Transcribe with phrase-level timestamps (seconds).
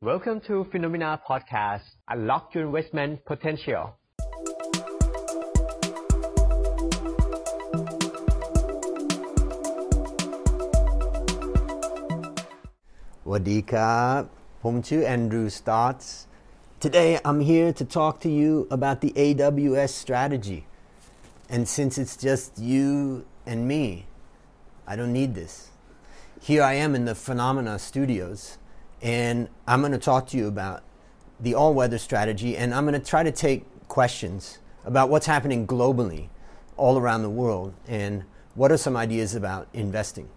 [0.00, 1.82] Welcome to FINNOMENA Podcast.
[2.08, 3.96] Unlock your investment potential.
[13.26, 14.28] Wadika,
[14.62, 16.26] Pom Chu Andrew Stotz.
[16.78, 20.68] Today I'm here to talk to you about the AWS strategy.
[21.48, 24.06] And since it's just you and me,
[24.86, 25.70] I don't need this.
[26.40, 28.58] Here I am in the FINNOMENA Studios
[29.02, 30.82] and I'm going to talk to you about
[31.40, 35.66] the all weather strategy and I'm going to try to take questions about what's happening
[35.66, 36.28] globally
[36.76, 38.24] all around the world and
[38.54, 40.28] what are some ideas about investing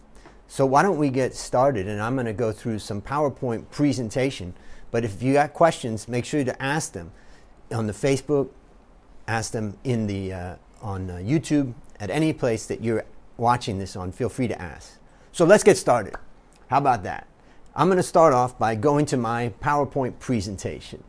[0.51, 1.87] so why don't we get started?
[1.87, 4.53] And I'm going to go through some PowerPoint presentation.
[4.91, 7.13] But if you got questions, make sure to ask them
[7.71, 8.49] on the Facebook,
[9.29, 13.05] ask them in the uh, on uh, YouTube, at any place that you're
[13.37, 14.11] watching this on.
[14.11, 14.99] Feel free to ask.
[15.31, 16.15] So let's get started.
[16.67, 17.27] How about that?
[17.73, 21.03] I'm going to start off by going to my PowerPoint presentation.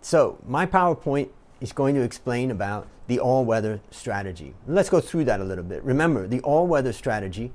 [0.00, 4.54] So my PowerPoint is going to explain about the all weather strategy.
[4.68, 5.82] Let's go through that a little bit.
[5.82, 7.52] Remember, the all weather strategy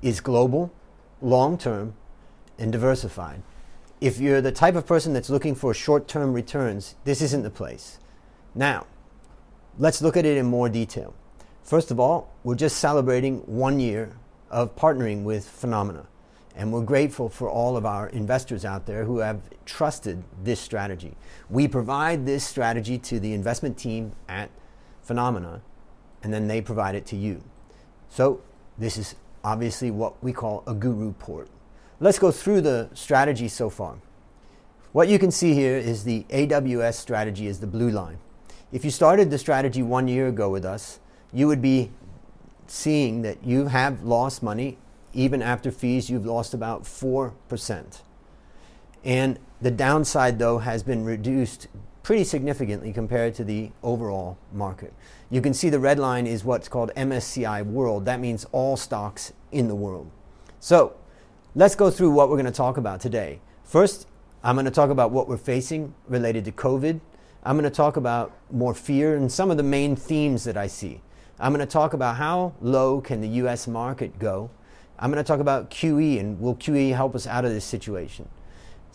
[0.00, 0.72] is global,
[1.20, 1.94] long term,
[2.58, 3.42] and diversified.
[4.00, 7.50] If you're the type of person that's looking for short term returns, this isn't the
[7.50, 7.98] place.
[8.54, 8.86] Now,
[9.78, 11.14] let's look at it in more detail.
[11.62, 14.16] First of all, we're just celebrating one year
[14.50, 16.06] of partnering with FINNOMENA.
[16.56, 21.14] And we're grateful for all of our investors out there who have trusted this strategy.
[21.50, 24.50] We provide this strategy to the investment team at
[25.06, 25.60] FINNOMENA,
[26.22, 27.42] and then they provide it to you.
[28.08, 28.40] So,
[28.78, 31.48] this is obviously what we call a guru port.
[32.00, 33.96] Let's go through the strategy so far.
[34.92, 38.18] What you can see here is the AWS strategy is the blue line.
[38.72, 41.00] If you started the strategy one year ago with us,
[41.32, 41.90] you would be
[42.66, 44.78] seeing that you have lost money.
[45.16, 48.02] Even after fees, you've lost about 4%.
[49.02, 51.68] And the downside, though, has been reduced
[52.02, 54.92] pretty significantly compared to the overall market.
[55.30, 58.04] You can see the red line is what's called MSCI World.
[58.04, 60.10] That means all stocks in the world.
[60.60, 60.94] So
[61.54, 63.40] let's go through what we're going to talk about today.
[63.64, 64.06] First,
[64.44, 67.00] I'm going to talk about what we're facing related to COVID.
[67.42, 70.66] I'm going to talk about more fear and some of the main themes that I
[70.66, 71.00] see.
[71.40, 74.50] I'm going to talk about how low can the US market go.
[74.98, 78.28] I'm going to talk about QE and will QE help us out of this situation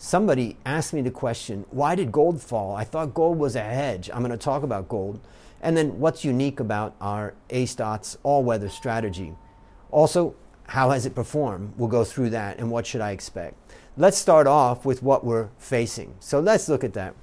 [0.02, 2.74] somebody asked me the question, why did gold fall?
[2.74, 4.10] I thought gold was a hedge.
[4.12, 5.20] I'm going to talk about gold.
[5.60, 9.32] And then what's unique about our A-Stotz all-weather strategy?
[9.92, 10.34] Also,
[10.66, 11.74] how has it performed?
[11.76, 13.54] We'll go through that and what should I expect.
[13.96, 16.16] Let's start off with what we're facing.
[16.18, 17.14] So let's look at that.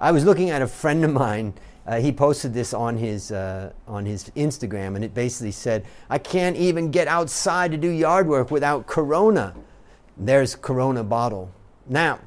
[0.00, 1.52] I was looking at a friend of mine.
[1.86, 6.18] Uh, he posted this on his uh, on his Instagram, and it basically said, "I
[6.18, 9.54] can't even get outside to do yard work without Corona."
[10.16, 11.50] There's Corona bottle
[11.86, 12.20] now,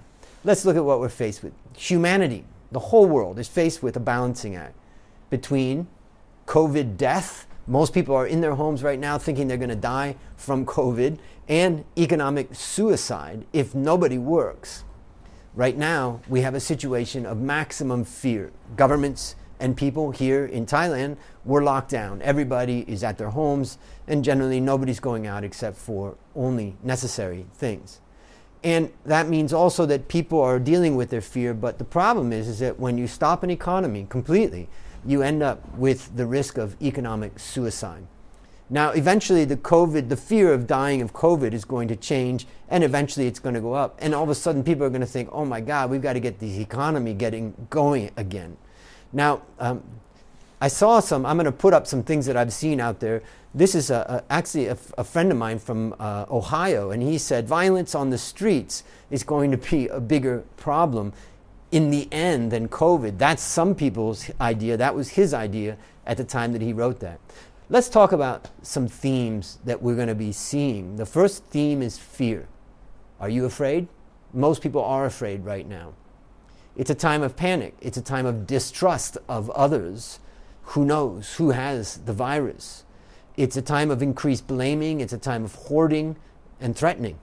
[0.44, 1.53] let's look at what we're faced with.
[1.75, 4.75] Humanity, the whole world, is faced with a balancing act
[5.29, 5.88] between
[6.45, 7.47] COVID death.
[7.66, 11.18] Most people are in their homes right now thinking they're going to die from COVID
[11.47, 14.84] and economic suicide if nobody works.
[15.56, 18.51] Right now, we have a situation of maximum fear.
[18.75, 22.22] Governments and people here in Thailand were locked down.
[22.22, 28.01] Everybody is at their homes, and generally nobody's going out except for only necessary things.
[28.63, 31.53] And that means also that people are dealing with their fear.
[31.53, 34.68] But the problem is, is that when you stop an economy completely,
[35.06, 38.06] you end up with the risk of economic suicide.
[38.69, 42.84] Now, eventually, the COVID, the fear of dying of COVID is going to change, and
[42.84, 43.97] eventually it's going to go up.
[44.01, 46.13] And all of a sudden, people are going to think, oh my God, we've got
[46.13, 48.57] to get the economy getting going again.
[49.17, 49.83] Now, um,
[50.61, 53.22] I saw some, I'm going to put up some things that I've seen out there
[53.57, 57.17] this is a, a, actually a, a, friend of mine from uh, Ohio, and he
[57.17, 61.11] said violence on the streets is going to be a bigger problem
[61.72, 63.17] in the end than COVID.
[63.17, 64.77] That's some people's idea.
[64.77, 67.19] That was his idea at the time that he wrote that.
[67.69, 70.95] Let's talk about some themes that we're going to be seeing.
[70.95, 72.47] The first theme is fear.
[73.19, 73.88] Are you afraid?
[74.33, 75.94] Most people are afraid right now.
[76.77, 80.19] It's a time of panic, it's a time of distrust of others.
[80.62, 82.83] Who knows who has the virus?
[83.35, 86.18] It's a time of increased blaming, it's a time of hoarding
[86.62, 87.18] and threatening.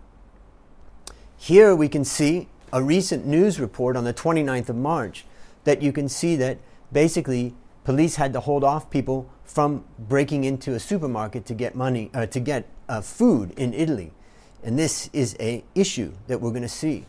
[1.37, 5.25] Here we can see a recent news report on the 29th of March
[5.63, 6.59] that you can see that
[6.93, 7.55] basically
[7.85, 12.27] police had to hold off people from breaking into a supermarket to get money uh,
[12.27, 14.11] to get uh, food in Italy.
[14.65, 17.07] And this is a issue that we're going to see.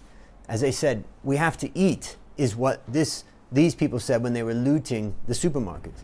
[0.47, 4.43] As I said, we have to eat is what this these people said when they
[4.43, 6.01] were looting the supermarkets.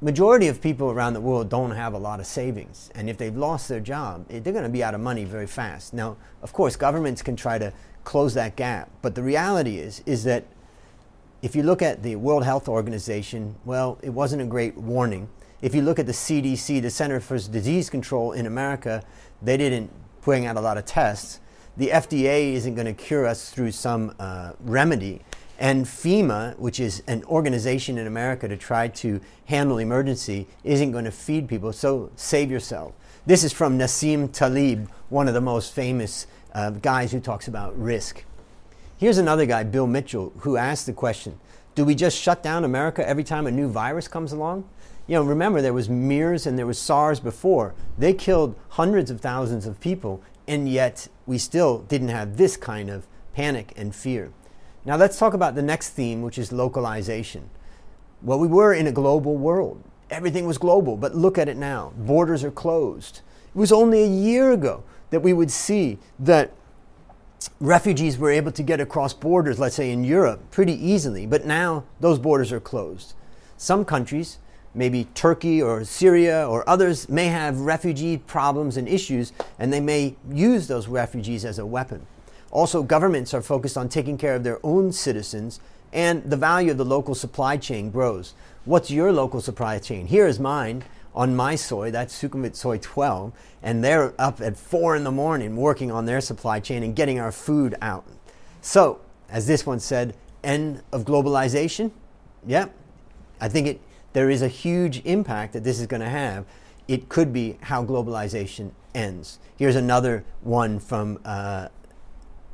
[0.00, 3.36] majority of people around the world don't have a lot of savings and if they've
[3.36, 6.76] lost their job they're going to be out of money very fast now of course
[6.76, 7.72] governments can try to
[8.04, 10.44] close that gap but the reality is is that
[11.42, 15.28] if you look at the world health organization well it wasn't a great warning
[15.60, 19.02] if you look at the cdc the center for disease control in america
[19.42, 19.90] they didn't
[20.20, 21.40] bring out a lot of tests
[21.76, 25.20] the fda isn't going to cure us through some uh, remedy
[25.58, 31.04] and FEMA, which is an organization in America to try to handle emergency, isn't going
[31.04, 31.72] to feed people.
[31.72, 32.92] So save yourself.
[33.26, 37.78] This is from Nassim Taleb, one of the most famous uh, guys who talks about
[37.78, 38.24] risk.
[38.96, 41.38] Here's another guy, Bill Mitchell, who asked the question
[41.74, 44.68] Do we just shut down America every time a new virus comes along?
[45.06, 47.74] You know, remember there was MERS and there was SARS before.
[47.98, 52.90] They killed hundreds of thousands of people, and yet we still didn't have this kind
[52.90, 54.32] of panic and fear.
[54.84, 57.50] Now let's talk about the next theme, which is localization.
[58.22, 59.82] Well, we were in a global world.
[60.10, 61.92] Everything was global, but look at it now.
[61.96, 63.20] Borders are closed.
[63.54, 66.52] It was only a year ago that we would see that
[67.60, 71.84] refugees were able to get across borders, let's say in Europe, pretty easily, but now
[72.00, 73.14] those borders are closed.
[73.56, 74.38] Some countries,
[74.74, 80.16] maybe Turkey or Syria or others, may have refugee problems and issues, and they may
[80.30, 82.06] use those refugees as a weapon.
[82.50, 85.60] Also, governments are focused on taking care of their own citizens,
[85.92, 88.34] and the value of the local supply chain grows.
[88.64, 90.06] What's your local supply chain?
[90.06, 90.84] Here is mine
[91.14, 93.32] on my soy, that's Sukhumvit Soy 12,
[93.62, 97.20] and they're up at 4 in the morning working on their supply chain and getting
[97.20, 98.04] our food out.
[98.60, 101.92] So, as this one said, end of globalization?
[102.46, 102.74] Yep.
[103.40, 103.80] I think it,
[104.14, 106.46] there is a huge impact that this is going to have.
[106.88, 109.38] It could be how globalization ends.
[109.56, 111.68] Here's another one from uh,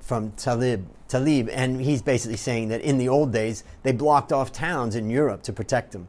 [0.01, 4.51] from Taleb, Taleb, and he's basically saying that in the old days they blocked off
[4.51, 6.09] towns in Europe to protect them.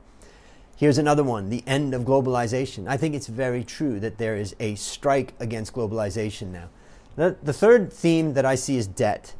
[0.75, 2.87] Here's another one the end of globalization.
[2.87, 6.69] I think it's very true that there is a strike against globalization now.
[7.15, 9.35] The, the third theme that I see is debt.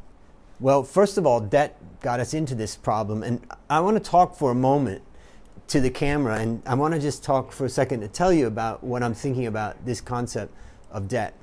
[0.59, 4.35] Well, first of all, debt got us into this problem, and I want to talk
[4.35, 5.01] for a moment
[5.71, 8.45] to the camera, and I want to just talk for a second to tell you
[8.45, 10.53] about what I'm thinking about this concept
[10.91, 11.33] of debt.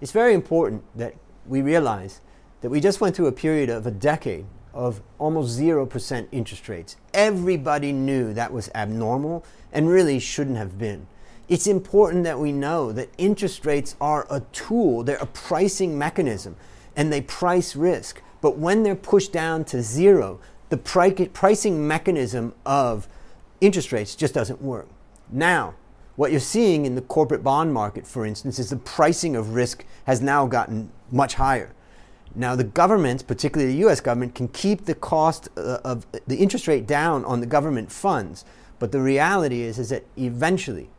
[0.00, 2.20] It's very important that we realize
[2.60, 6.96] that we just went through a period of a decade of almost 0% interest rates.
[7.12, 11.08] Everybody knew that was abnormal and really shouldn't have been.
[11.48, 16.54] It's important that we know that interest rates are a tool, they're a pricing mechanism,
[16.94, 18.22] and they price risk.
[18.40, 23.08] But when they're pushed down to zero, the pricing mechanism of
[23.62, 24.88] interest rates just doesn't work.
[25.30, 25.74] Now,
[26.16, 29.84] what you're seeing in the corporate bond market, for instance, is the pricing of risk
[30.04, 31.72] has now gotten much higher.
[32.34, 36.66] Now, the government, particularly the US government, can keep the cost uh, of the interest
[36.66, 38.44] rate down on the government funds.
[38.78, 40.90] But the reality is, is that eventually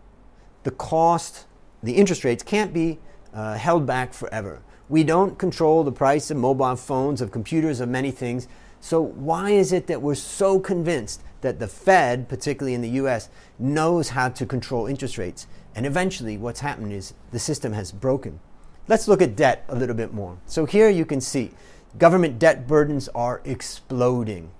[0.63, 1.45] the cost,
[1.81, 2.99] the interest rates can't be
[3.33, 4.61] uh, held back forever.
[4.89, 8.47] We don't control the price of mobile phones, of computers, of many things.
[8.79, 13.29] So, why is it that we're so convinced that the Fed, particularly in the US,
[13.59, 15.45] knows how to control interest rates?
[15.75, 18.39] And eventually, what's happened is the system has broken.
[18.87, 20.37] Let's look at debt a little bit more.
[20.47, 21.51] So, here you can see
[21.97, 24.51] government debt burdens are exploding.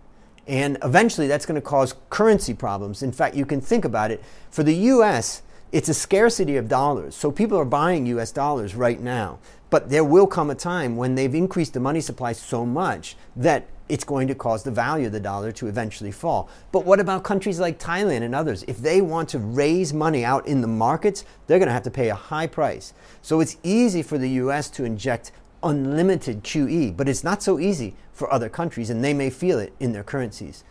[0.48, 3.02] And eventually, that's going to cause currency problems.
[3.02, 4.24] In fact, you can think about it.
[4.52, 5.42] For the US,
[5.74, 7.16] it's a scarcity of dollars.
[7.16, 9.40] So people are buying US dollars right now.
[9.72, 13.66] But there will come a time when they've increased the money supply so much that
[13.94, 16.50] it's going to cause the value of the dollar to eventually fall.
[16.72, 18.64] But what about countries like Thailand and others?
[18.68, 21.92] If they want to raise money out in the markets, they're going to have to
[21.92, 22.96] pay a high price.
[23.22, 25.32] So it's easy for the US to inject
[25.62, 29.74] unlimited QE, but it's not so easy for other countries, and they may feel it
[29.80, 30.64] in their currencies.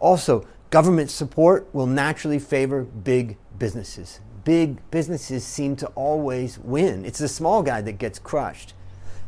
[0.00, 7.04] Also, government support will naturally favor big businesses big businesses seem to always win.
[7.04, 8.74] It's the small guy that gets crushed.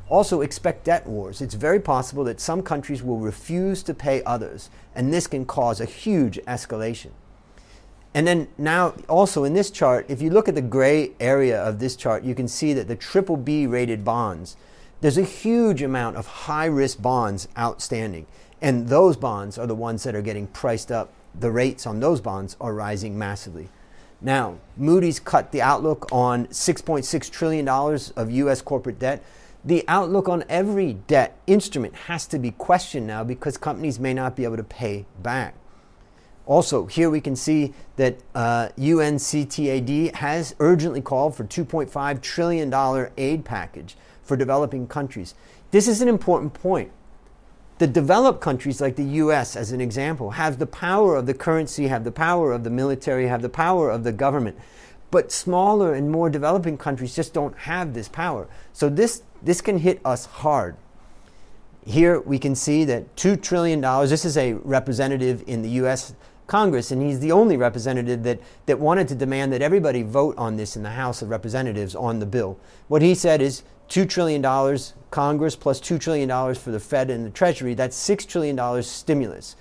[0.08, 1.40] Also, expect debt wars.
[1.40, 5.80] It's very possible that some countries will refuse to pay others, and this can cause
[5.80, 7.10] a huge escalation.
[8.12, 11.80] And then now, also in this chart, if you look at the gray area of
[11.80, 14.56] this chart, you can see that the triple B rated bonds,
[15.00, 18.26] there's a huge amount of high risk bonds outstanding.
[18.62, 21.12] And those bonds are the ones that are getting priced up.
[21.38, 23.68] The rates on those bonds are rising massively.
[24.20, 28.62] Now, Moody's cut the outlook on $6.6 trillion of U.S.
[28.62, 29.22] corporate debt.
[29.64, 34.36] The outlook on every debt instrument has to be questioned now because companies may not
[34.36, 35.54] be able to pay back.
[36.46, 43.44] Also, here we can see that uh, UNCTAD has urgently called for $2.5 trillion aid
[43.46, 45.34] package for developing countries.
[45.70, 46.92] This is an important point.
[47.78, 51.88] The developed countries, like the US as an example, have the power of the currency,
[51.88, 54.58] have the power of the military, have the power of the government.
[55.10, 58.48] But smaller and more developing countries just don't have this power.
[58.72, 60.76] So this, this can hit us hard.
[61.86, 66.14] Here we can see that $2 trillion, this is a representative in the US
[66.46, 70.56] Congress, and he's the only representative that, that wanted to demand that everybody vote on
[70.56, 72.58] this in the House of Representatives on the bill.
[72.88, 74.42] What he said is $2 trillion
[75.10, 79.56] Congress plus $2 trillion for the Fed and the Treasury, that's $6 trillion stimulus.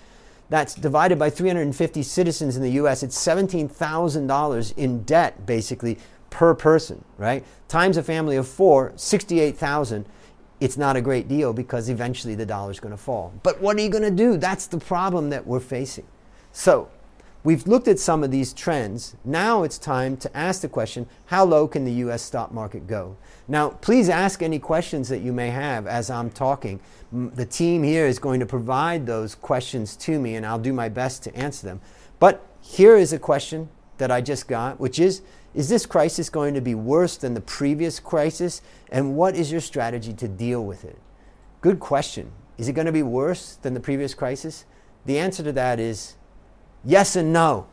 [0.50, 5.98] That's divided by 350 citizens in the US, it's $17,000 in debt basically
[6.34, 7.46] per person, right?
[7.68, 10.06] Times a family of four, 68,000.
[10.60, 13.32] It's not a great deal because eventually the dollar's going to fall.
[13.44, 14.38] But what are you going to do?
[14.38, 16.08] That's the problem that we're facing.
[16.52, 16.90] So,
[17.44, 19.16] we've looked at some of these trends.
[19.24, 23.16] Now it's time to ask the question how low can the US stock market go?
[23.48, 26.80] Now, please ask any questions that you may have as I'm talking.
[27.12, 30.90] The team here is going to provide those questions to me, and I'll do my
[30.90, 31.80] best to answer them.
[32.20, 35.22] But here is a question that I just got, which is
[35.54, 38.62] Is this crisis going to be worse than the previous crisis?
[38.92, 40.98] And what is your strategy to deal with it?
[41.62, 42.32] Good question.
[42.58, 44.66] Is it going to be worse than the previous crisis?
[45.06, 46.16] The answer to that is
[46.84, 47.68] Yes and no.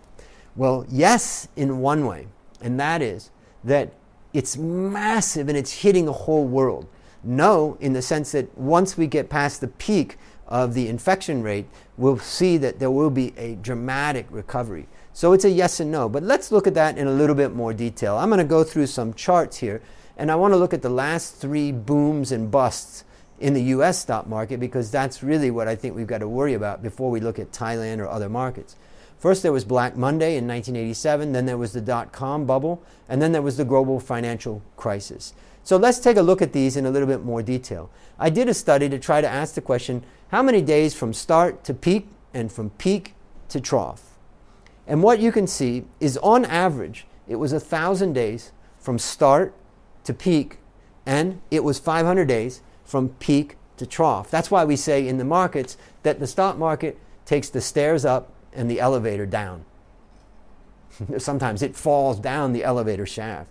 [0.56, 2.28] Well, yes, in one way,
[2.60, 3.30] and that is
[3.64, 3.92] that
[4.32, 6.86] it's massive and it's hitting the whole world.
[7.22, 11.66] No, in the sense that once we get past the peak of the infection rate,
[11.96, 14.86] we'll see that there will be a dramatic recovery.
[15.12, 16.08] So it's a yes and no.
[16.08, 18.16] But let's look at that in a little bit more detail.
[18.16, 19.82] I'm going to go through some charts here,
[20.16, 23.04] and I want to look at the last three booms and busts
[23.40, 26.54] in the US stock market because that's really what I think we've got to worry
[26.54, 28.76] about before we look at Thailand or other markets.
[29.18, 33.20] First, there was Black Monday in 1987, then there was the dot com bubble, and
[33.20, 35.34] then there was the global financial crisis.
[35.62, 37.90] So let's take a look at these in a little bit more detail.
[38.18, 41.64] I did a study to try to ask the question how many days from start
[41.64, 43.14] to peak and from peak
[43.50, 44.09] to trough?
[44.90, 49.54] And what you can see is on average, it was 1,000 days from start
[50.02, 50.58] to peak,
[51.06, 54.32] and it was 500 days from peak to trough.
[54.32, 58.32] That's why we say in the markets that the stock market takes the stairs up
[58.52, 59.64] and the elevator down.
[61.18, 63.48] Sometimes it falls down the elevator shaft.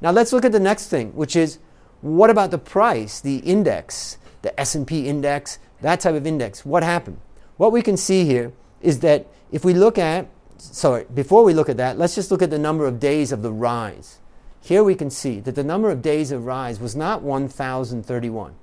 [0.00, 1.60] Now let's look at the next thing, which is
[2.00, 6.66] what about the price, the index, the S&P index, that type of index?
[6.66, 7.20] What happened?
[7.58, 8.50] What we can see here
[8.82, 10.26] is that if we look at
[10.72, 13.42] sorry, before we look at that, let's just look at the number of days of
[13.42, 14.20] the rise.
[14.60, 18.54] Here we can see that the number of days of rise was not 1031.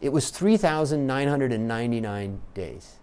[0.00, 2.96] It was 3999 days.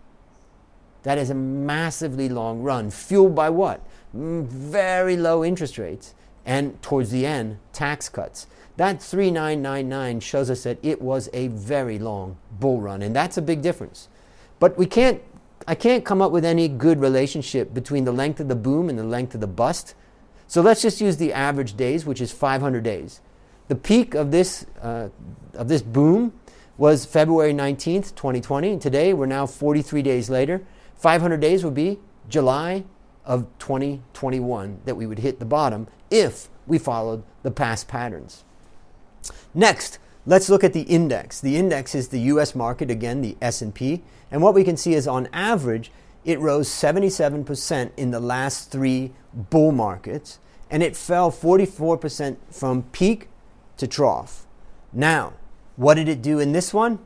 [1.03, 3.81] That is a massively long run, fueled by what?
[4.15, 6.15] Mm, very low interest rates,
[6.45, 8.47] and towards the end, tax cuts.
[8.77, 13.41] That 3999 shows us that it was a very long bull run, and that's a
[13.41, 14.09] big difference.
[14.59, 15.21] But we can't,
[15.67, 18.99] I can't come up with any good relationship between the length of the boom and
[18.99, 19.95] the length of the bust.
[20.47, 23.21] So let's just use the average days, which is 500 days.
[23.67, 25.09] The peak of this, uh,
[25.53, 26.33] of this boom
[26.77, 30.61] was February 19th, 2020, and today we're now 43 days later.
[30.97, 32.83] 500 days would be July
[33.25, 38.43] of 2021 that we would hit the bottom if we followed the past patterns.
[39.53, 41.39] Next, let's look at the index.
[41.39, 45.07] The index is the US market again, the S&P, and what we can see is
[45.07, 45.91] on average
[46.23, 50.39] it rose 77% in the last 3 bull markets
[50.71, 53.29] and it fell 44% from peak
[53.77, 54.47] to trough.
[54.91, 55.33] Now,
[55.75, 56.99] what did it do in this one?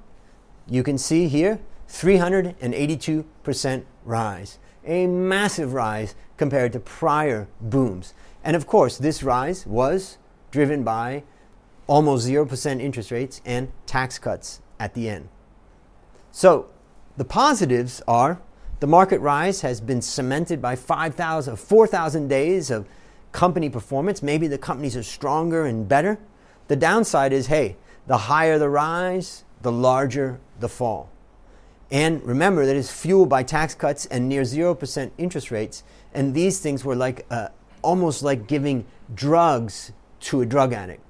[0.67, 1.59] You can see here
[1.89, 8.13] 382% rise, a massive rise compared to prior booms.
[8.43, 10.17] And of course, this rise was
[10.51, 11.23] driven by
[11.89, 15.27] almost 0% interest rates and tax cuts at the end.
[16.31, 16.69] So,
[17.17, 18.39] the positives are
[18.79, 22.87] the market rise has been cemented by 5,000, 4,000 days of
[23.31, 24.23] company performance.
[24.23, 26.17] Maybe the companies are stronger and better.
[26.67, 27.75] The downside is hey,
[28.07, 31.09] the higher the rise, the larger the fall.
[31.91, 35.83] And remember that it's fueled by tax cuts and near 0% interest rates.
[36.13, 37.49] And these things were like uh,
[37.81, 39.91] almost like giving drugs
[40.21, 41.01] to a drug addict.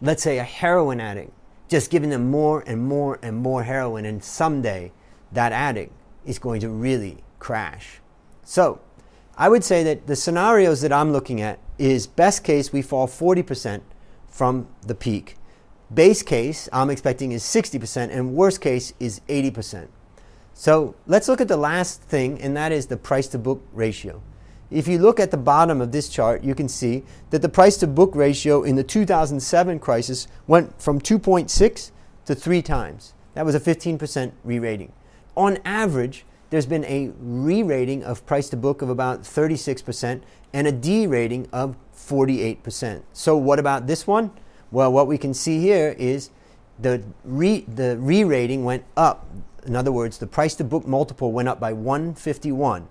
[0.00, 1.32] Let's say a heroin addict,
[1.68, 4.04] just giving them more and more and more heroin.
[4.04, 4.92] And someday
[5.32, 5.92] that addict
[6.24, 8.00] is going to really crash.
[8.42, 8.80] So
[9.36, 13.06] I would say that the scenarios that I'm looking at is best case, we fall
[13.06, 13.82] 40%
[14.26, 15.36] from the peak.
[15.92, 19.88] Base case, I'm expecting is 60%, and worst case is 80%.
[20.52, 24.22] So let's look at the last thing, and that is the price to book ratio.
[24.70, 27.76] If you look at the bottom of this chart, you can see that the price
[27.78, 31.90] to book ratio in the 2007 crisis went from 2.6
[32.24, 33.14] to 3 times.
[33.34, 34.92] That was a 15% re rating.
[35.36, 40.66] on average, there's been a re rating of price to book of about 36% and
[40.66, 43.02] a de rating of 48%.
[43.12, 44.30] So, what about this one?
[44.70, 46.30] Well, what we can see here is
[46.78, 49.26] the re, the re rating went up.
[49.66, 52.88] In other words, the price to book multiple went up by 151.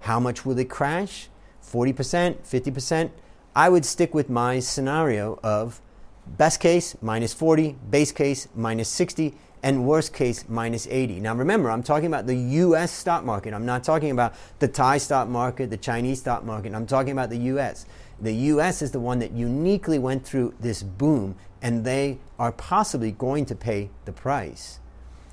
[0.00, 1.28] How much will it crash?
[1.62, 3.10] 40%, 50%?
[3.54, 5.80] I would stick with my scenario of
[6.26, 11.20] best case minus 40, base case minus 60, and worst case minus 80.
[11.20, 13.52] Now remember, I'm talking about the US stock market.
[13.52, 16.74] I'm not talking about the Thai stock market, the Chinese stock market.
[16.74, 17.86] I'm talking about the US.
[18.20, 23.12] The US is the one that uniquely went through this boom, and they are possibly
[23.12, 24.78] going to pay the price.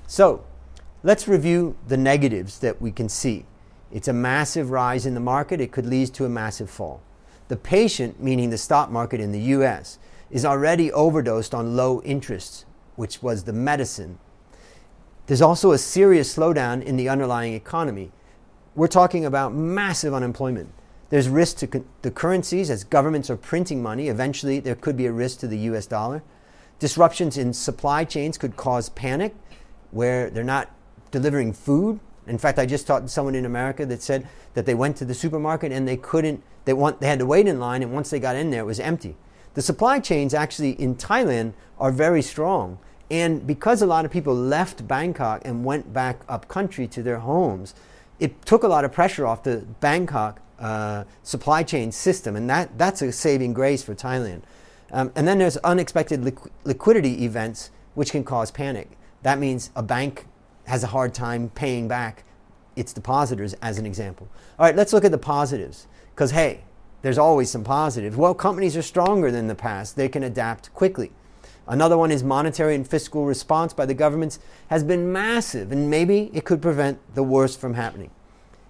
[0.06, 0.44] So
[1.02, 3.44] let's review the negatives that we can see.
[3.96, 7.00] It's a massive rise in the market, it could lead to a massive fall.
[7.48, 9.98] The patient, meaning the stock market in the US,
[10.30, 14.18] is already overdosed on low interest, which was the medicine.
[15.26, 18.12] There's also a serious slowdown in the underlying economy.
[18.74, 20.74] We're talking about massive unemployment.
[21.08, 24.08] There's risk to the currencies as governments are printing money.
[24.08, 26.22] Eventually, there could be a risk to the US dollar.
[26.78, 29.34] Disruptions in supply chains could cause panic
[29.90, 30.70] where they're not
[31.10, 31.98] delivering food.
[32.26, 35.04] In fact, I just talked to someone in America that said that they went to
[35.04, 38.10] the supermarket and they couldn't, they, want, they had to wait in line, and once
[38.10, 39.16] they got in there, it was empty.
[39.54, 42.78] The supply chains actually in Thailand are very strong.
[43.10, 47.20] And because a lot of people left Bangkok and went back up country to their
[47.20, 47.74] homes,
[48.18, 52.34] it took a lot of pressure off the Bangkok uh, supply chain system.
[52.34, 54.42] And that, that's a saving grace for Thailand.
[54.90, 58.90] Um, and then there's unexpected liqu- liquidity events which can cause panic.
[59.22, 60.26] That means a bank
[60.66, 62.24] has a hard time paying back
[62.76, 64.28] its depositors, as an example.
[64.58, 65.86] All right, let's look at the positives.
[66.14, 66.64] Because, hey,
[67.02, 68.16] there's always some positives.
[68.16, 71.12] Well, companies are stronger than the past, they can adapt quickly.
[71.68, 76.30] Another one is monetary and fiscal response by the governments has been massive, and maybe
[76.32, 78.10] it could prevent the worst from happening.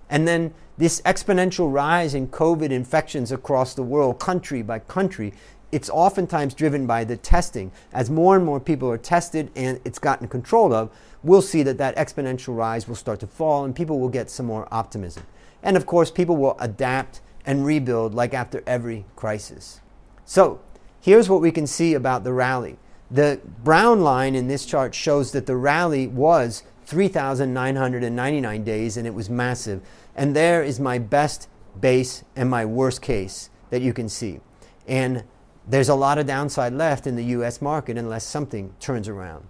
[0.08, 5.32] And then this exponential rise in COVID infections across the world, country by country,
[5.72, 7.72] it's oftentimes driven by the testing.
[7.92, 10.90] As more and more people are tested and it's gotten control of,
[11.22, 14.46] we'll see that that exponential rise will start to fall and people will get some
[14.46, 15.24] more optimism.
[15.62, 19.80] And of course, people will adapt and rebuild like after every crisis.
[20.24, 20.60] So,
[21.00, 22.78] here's what we can see about the rally.
[23.10, 29.14] The brown line in this chart shows that the rally was 3,999 days and it
[29.14, 29.82] was massive.
[30.14, 31.48] And there is my best
[31.80, 34.40] base and my worst case that you can see.
[34.86, 35.24] And
[35.66, 39.46] there's a lot of downside left in the US market unless something turns around.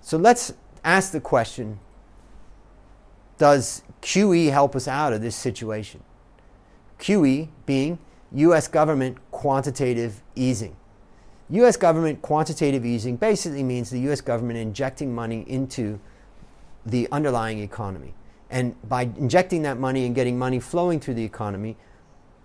[0.00, 0.52] So let's
[0.84, 1.78] ask the question
[3.38, 6.02] Does QE help us out of this situation?
[6.98, 7.98] QE being
[8.32, 10.76] US government quantitative easing.
[11.50, 16.00] US government quantitative easing basically means the US government injecting money into
[16.84, 18.14] the underlying economy.
[18.50, 21.76] And by injecting that money and getting money flowing through the economy,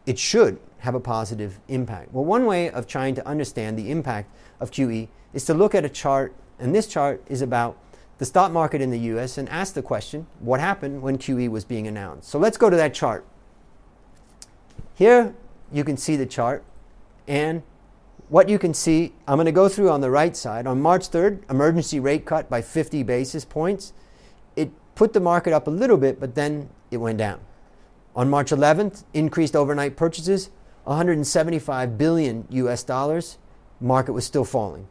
[0.08, 2.13] it should have a positive impact.
[2.13, 5.84] Well, one way of trying to understand the impact of QE is to look at
[5.86, 7.78] a chart, and this chart is about
[8.17, 11.65] the stock market in the US and ask the question what happened when QE was
[11.65, 12.30] being announced?
[12.30, 13.26] So let's go to that chart.
[14.96, 15.36] Here
[15.72, 16.63] you can see the chart
[17.28, 17.62] and
[18.30, 20.67] what you can see, I'm going to go through on the right side.
[20.67, 23.93] On March 3rd, emergency rate cut by 50 basis points.
[24.56, 27.39] It put the market up a little bit, but then it went down.
[28.17, 30.49] On March 11th, increased overnight purchases,
[30.86, 33.38] 175 billion US dollars.
[33.80, 34.88] Market was still falling.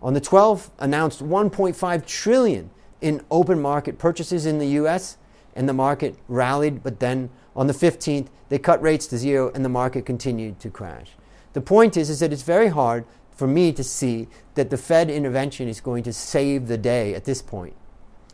[0.00, 2.70] On the 12th, announced 1.5 trillion
[3.00, 5.16] in open market purchases in the US,
[5.56, 9.64] and the market rallied, but then on the 15th, they cut rates to zero and
[9.64, 11.10] the market continued to crash.
[11.54, 15.10] The point is, is that it's very hard for me to see that the Fed
[15.10, 17.74] intervention is going to save the day at this point.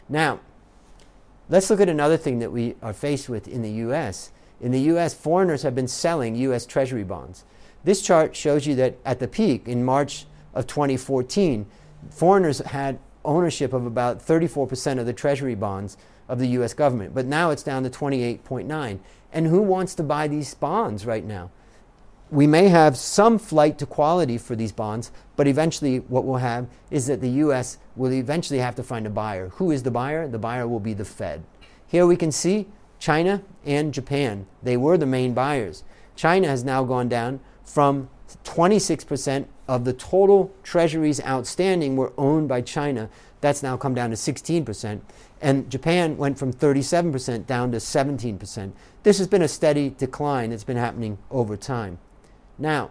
[0.07, 0.41] Now,
[1.49, 4.33] let's look at another thing that we are faced with in the US.
[4.61, 7.45] In the US, foreigners have been selling US Treasury bonds.
[7.85, 11.67] This chart shows you that at the peak in March of 2014,
[12.11, 15.97] foreigners had ownership of about 34% of the Treasury bonds
[16.29, 18.99] of the US government, but now it's down to 28.9.
[19.33, 21.51] And who wants to buy these bonds right now?
[22.31, 26.67] We may have some flight to quality for these bonds, but eventually what we'll have
[26.91, 29.49] is that the US will eventually have to find a buyer.
[29.55, 30.29] Who is the buyer?
[30.29, 31.43] The buyer will be the Fed.
[31.87, 32.67] Here we can see
[32.99, 34.47] China and Japan.
[34.63, 35.85] They were the main buyers.
[36.17, 38.11] China has now gone down from
[38.45, 43.09] 26% of the total treasuries outstanding were owned by China.
[43.41, 45.01] That's now come down to 16%.
[45.41, 48.73] And Japan went from 37% down to 17%.
[49.03, 51.99] This has been a steady decline that's been happening over time.
[52.59, 52.91] Now,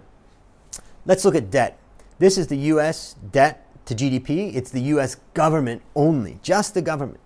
[1.06, 1.78] let's look at debt.
[2.20, 4.56] This is the US debt to GDP.
[4.56, 7.20] It's the US government only, just the government.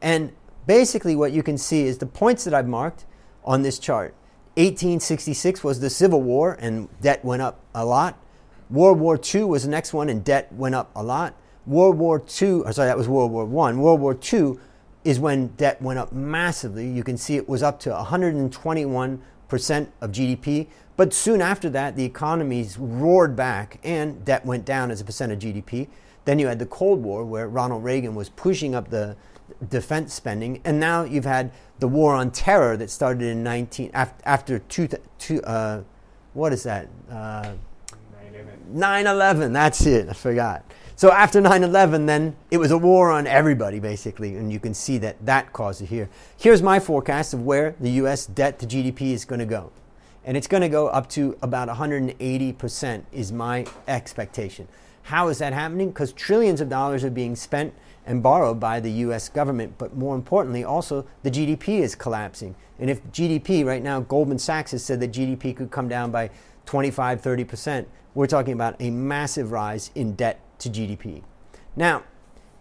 [0.00, 0.32] And
[0.66, 3.04] basically what you can see is the points that I've marked
[3.44, 4.14] on this chart.
[4.54, 8.18] 1866 was the Civil War and debt went up a lot.
[8.68, 11.34] World War II was the next one and debt went up a lot.
[11.66, 13.72] World War II, or sorry, that was World War I.
[13.74, 14.58] World War II
[15.04, 16.86] is when debt went up massively.
[16.86, 19.20] You can see it was up to 121%
[20.00, 20.66] of GDP.
[21.00, 25.32] But soon after that, the economies roared back and debt went down as a percent
[25.32, 25.88] of GDP.
[26.26, 29.16] Then you had the Cold War, where Ronald Reagan was pushing up the
[29.70, 30.60] defense spending.
[30.62, 35.42] And now you've had the war on terror that started in 19, after two, two
[35.44, 35.84] uh,
[36.34, 36.86] what is that?
[37.10, 37.52] Uh,
[38.68, 39.54] 9 11.
[39.54, 40.06] That's it.
[40.06, 40.70] I forgot.
[40.96, 44.74] So after 9 11, then it was a war on everybody, basically, and you can
[44.74, 46.10] see that that caused it here.
[46.36, 49.72] Here's my forecast of where the US debt to GDP is going to go.
[50.30, 54.68] And it's going to go up to about 180%, is my expectation.
[55.02, 55.88] How is that happening?
[55.88, 57.74] Because trillions of dollars are being spent
[58.06, 62.54] and borrowed by the US government, but more importantly, also the GDP is collapsing.
[62.78, 66.30] And if GDP, right now, Goldman Sachs has said that GDP could come down by
[66.64, 71.24] 25, 30%, we're talking about a massive rise in debt to GDP.
[71.74, 72.04] Now,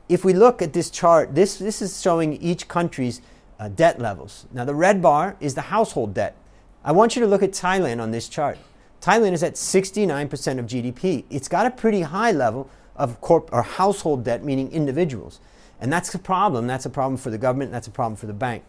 [0.08, 3.22] if we look at this chart, this, this is showing each country's
[3.60, 4.48] uh, debt levels.
[4.52, 6.36] Now, the red bar is the household debt.
[6.84, 8.58] I want you to look at Thailand on this chart.
[9.02, 11.26] Thailand is at 69% of GDP.
[11.30, 15.40] It's got a pretty high level of corp or household debt, meaning individuals.
[15.82, 16.68] And that's a problem.
[16.68, 18.64] That's a problem for the government, that's a problem for the bank.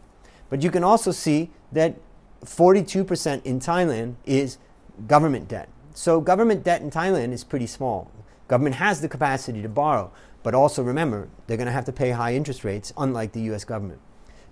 [0.48, 1.96] But you can also see that
[2.44, 4.58] 42% in Thailand is
[5.06, 5.68] government debt.
[5.94, 8.10] So government debt in Thailand is pretty small.
[8.48, 10.10] Government has the capacity to borrow,
[10.42, 13.64] but also remember, they're going to have to pay high interest rates, unlike the US
[13.64, 14.00] government.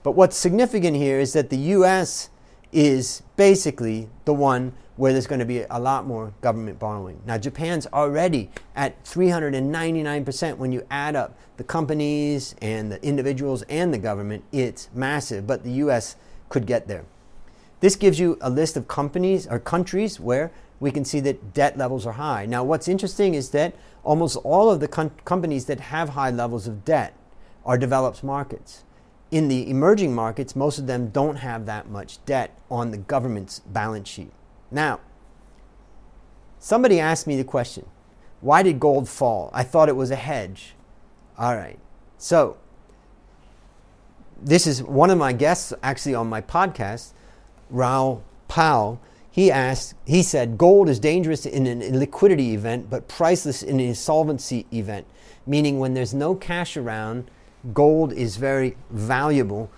[0.02, 2.30] But what's significant here is that the US
[2.72, 7.22] is basically the one where there's going to be a lot more government borrowing.
[7.24, 13.94] Now, Japan's already at 399% when you add up the companies and the individuals and
[13.94, 14.42] the government.
[14.50, 16.16] It's massive, but the US
[16.48, 17.04] could get there.
[17.80, 20.50] This gives you a list of companies or countries where
[20.80, 22.44] we can see that debt levels are high.
[22.46, 26.66] Now, what's interesting is that almost all of the com- companies that have high levels
[26.66, 27.14] of debt
[27.64, 28.84] are developed markets.
[29.30, 33.60] In the emerging markets, most of them don't have that much debt on the government's
[33.60, 34.32] balance sheet.
[34.70, 35.00] Now,
[36.58, 37.86] somebody asked me the question
[38.40, 39.50] why did gold fall?
[39.52, 40.74] I thought it was a hedge.
[41.36, 41.78] All right.
[42.16, 42.56] So,
[44.40, 47.12] this is one of my guests actually on my podcast,
[47.68, 49.00] Raoul Pal
[49.38, 53.86] he asked, he said, gold is dangerous in an liquidity event, but priceless in an
[53.86, 55.06] insolvency event,
[55.46, 57.30] meaning when there's no cash around,
[57.72, 59.70] gold is very valuable.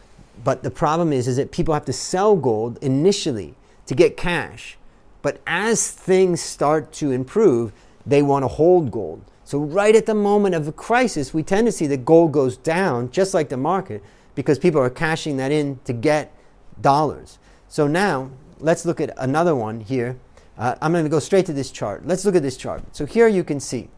[0.42, 3.54] But the problem is, is that people have to sell gold initially
[3.86, 4.78] to get cash.
[5.22, 7.72] But as things start to improve,
[8.06, 9.22] they want to hold gold.
[9.44, 12.56] So right at the moment of a crisis, we tend to see that gold goes
[12.56, 14.02] down, just like the market,
[14.34, 16.34] because people are cashing that in to get
[16.80, 17.38] dollars.
[17.68, 20.16] So now let's look at another one here.
[20.56, 22.06] Uh, I'm going to go straight to this chart.
[22.06, 22.82] Let's look at this chart.
[22.94, 23.88] So here you can see,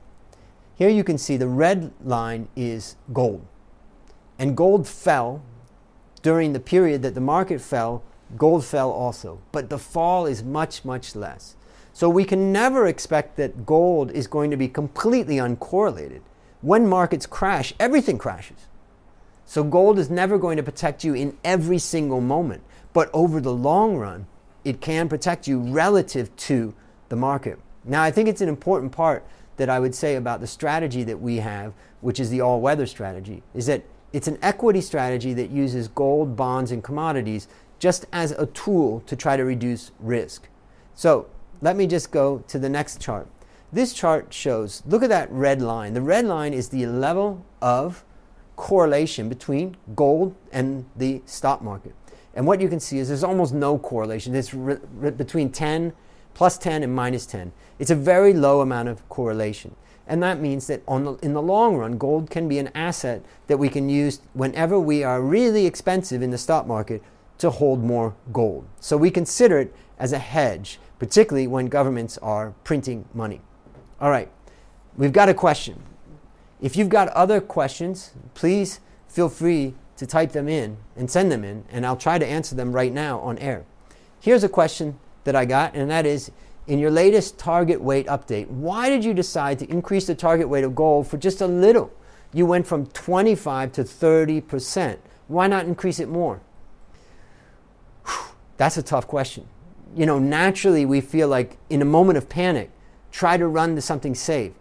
[0.75, 3.47] here you can see the red line is gold.
[4.43, 5.41] And gold fell
[6.21, 8.03] during the period that the market fell,
[8.37, 9.39] gold fell also.
[9.53, 11.55] But the fall is much, much less.
[11.93, 16.23] So we can never expect that gold is going to be completely uncorrelated.
[16.61, 18.67] When markets crash, everything crashes.
[19.45, 22.65] So gold is never going to protect you in every single moment.
[22.93, 24.27] But over the long run,
[24.65, 26.75] it can protect you relative to
[27.11, 27.61] the market.
[27.85, 29.25] Now, I think it's an important part
[29.57, 32.87] that I would say about the strategy that we have, which is the all weather
[32.87, 37.49] strategy, is that it's an equity strategy that uses gold, bonds, and commodities
[37.79, 40.49] just as a tool to try to reduce risk.
[40.95, 41.27] So
[41.61, 43.27] let me just go to the next chart.
[43.73, 45.95] This chart shows, look at that red line.
[45.95, 48.05] The red line is the level of
[48.57, 51.95] correlation between gold and the stock market.
[52.35, 54.35] And what you can see is there's almost no correlation.
[54.35, 55.93] It's re- re- between 10,
[56.35, 57.53] plus 10, and minus 10.
[57.79, 59.75] It's a very low amount of correlation.
[60.07, 63.59] And that means that the, in the long run, gold can be an asset that
[63.59, 67.03] we can use whenever we are really expensive in the stock market
[67.39, 68.67] to hold more gold.
[68.81, 73.41] So we consider it as a hedge, particularly when governments are printing money.
[74.01, 74.29] All right,
[74.97, 75.83] we've got a question.
[76.61, 81.45] If you've got other questions, please feel free to type them in and send them
[81.45, 83.65] in, and I'll try to answer them right now on air.
[84.21, 86.31] Here's a question that I got, and that is
[86.67, 90.65] in your latest target weight update, why did you decide to increase the target weight
[90.65, 91.93] of gold for just a little?
[92.33, 94.99] You went from 25 to 30%.
[95.29, 96.41] Why not increase it more?
[98.57, 99.47] That's a tough question.
[99.95, 102.71] You know, naturally we feel like in a moment of panic,
[103.11, 104.53] try to run to something safe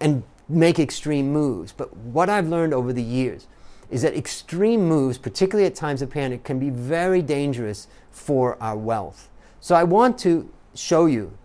[0.00, 1.72] and make extreme moves.
[1.72, 3.46] But what I've learned over the years
[3.90, 8.76] is that extreme moves, particularly at times of panic, can be very dangerous for our
[8.76, 9.28] wealth.
[9.60, 11.36] So I want to show you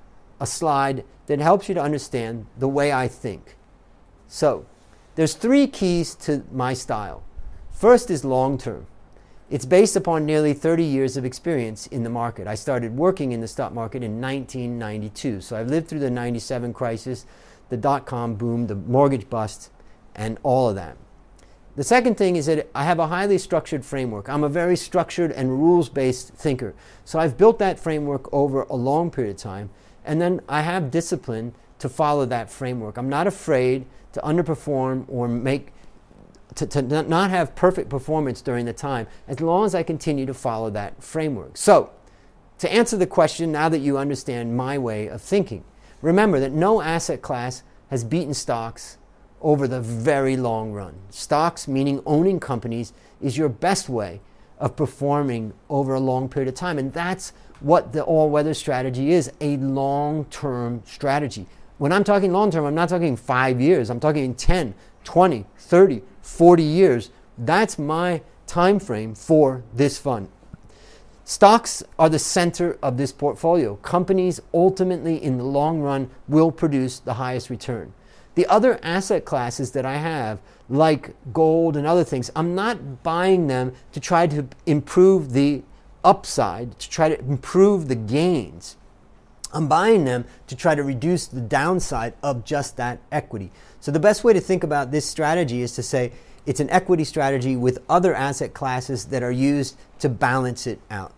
[0.43, 3.55] a slide that helps you to understand the way I think.
[4.27, 4.65] So,
[5.15, 7.23] there's three keys to my style.
[7.71, 8.85] First is long term.
[9.49, 12.45] It's based upon nearly 30 years of experience in the market.
[12.45, 15.39] I started working in the stock market in 1992.
[15.39, 17.25] So I've lived through the 97 crisis,
[17.69, 19.71] the dot com boom, the mortgage bust,
[20.13, 20.97] and all of that.
[21.77, 24.27] The second thing is that I have a highly structured framework.
[24.27, 26.73] I'm a very structured and rules based thinker.
[27.05, 29.69] So I've built that framework over a long period of time,
[30.05, 32.97] and then I have discipline to follow that framework.
[32.97, 35.73] I'm not afraid to underperform or make
[36.55, 40.33] to, to not have perfect performance during the time as long as I continue to
[40.33, 41.57] follow that framework.
[41.57, 41.89] So,
[42.59, 45.63] to answer the question, now that you understand my way of thinking,
[46.01, 48.97] remember that no asset class has beaten stocks
[49.41, 50.95] over the very long run.
[51.09, 54.21] Stocks, meaning owning companies, is your best way
[54.59, 56.77] of performing over a long period of time.
[56.77, 61.47] And that's what the all weather strategy is a long term strategy.
[61.77, 66.01] When I'm talking long term, I'm not talking five years, I'm talking 10, 20, 30,
[66.21, 67.09] 40 years.
[67.37, 70.29] That's my time frame for this fund.
[71.25, 73.77] Stocks are the center of this portfolio.
[73.77, 77.93] Companies ultimately, in the long run, will produce the highest return.
[78.35, 83.47] The other asset classes that I have, like gold and other things, I'm not buying
[83.47, 85.63] them to try to improve the
[86.03, 88.77] upside, to try to improve the gains.
[89.53, 93.51] I'm buying them to try to reduce the downside of just that equity.
[93.79, 96.11] So, the best way to think about this strategy is to say
[96.45, 101.13] it's an equity strategy with other asset classes that are used to balance it out.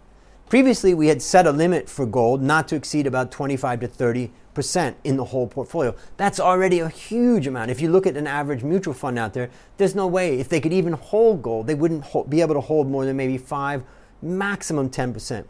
[0.49, 4.31] Previously, we had set a limit for gold not to exceed about 25 to 30
[4.55, 5.93] percent in the whole portfolio.
[6.17, 7.69] That's already a huge amount.
[7.69, 10.59] If you look at an average mutual fund out there, there's no way if they
[10.59, 13.83] could even hold gold, they wouldn't be able to hold more than maybe 5,
[14.21, 15.45] maximum 10%.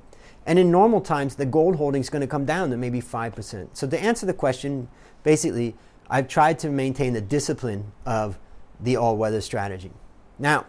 [0.45, 3.67] And in normal times, the gold holding is going to come down to maybe 5%.
[3.73, 4.87] So to answer the question,
[5.23, 5.75] basically,
[6.09, 8.37] I've tried to maintain the discipline of
[8.79, 9.91] the all-weather strategy.
[10.37, 10.65] Now,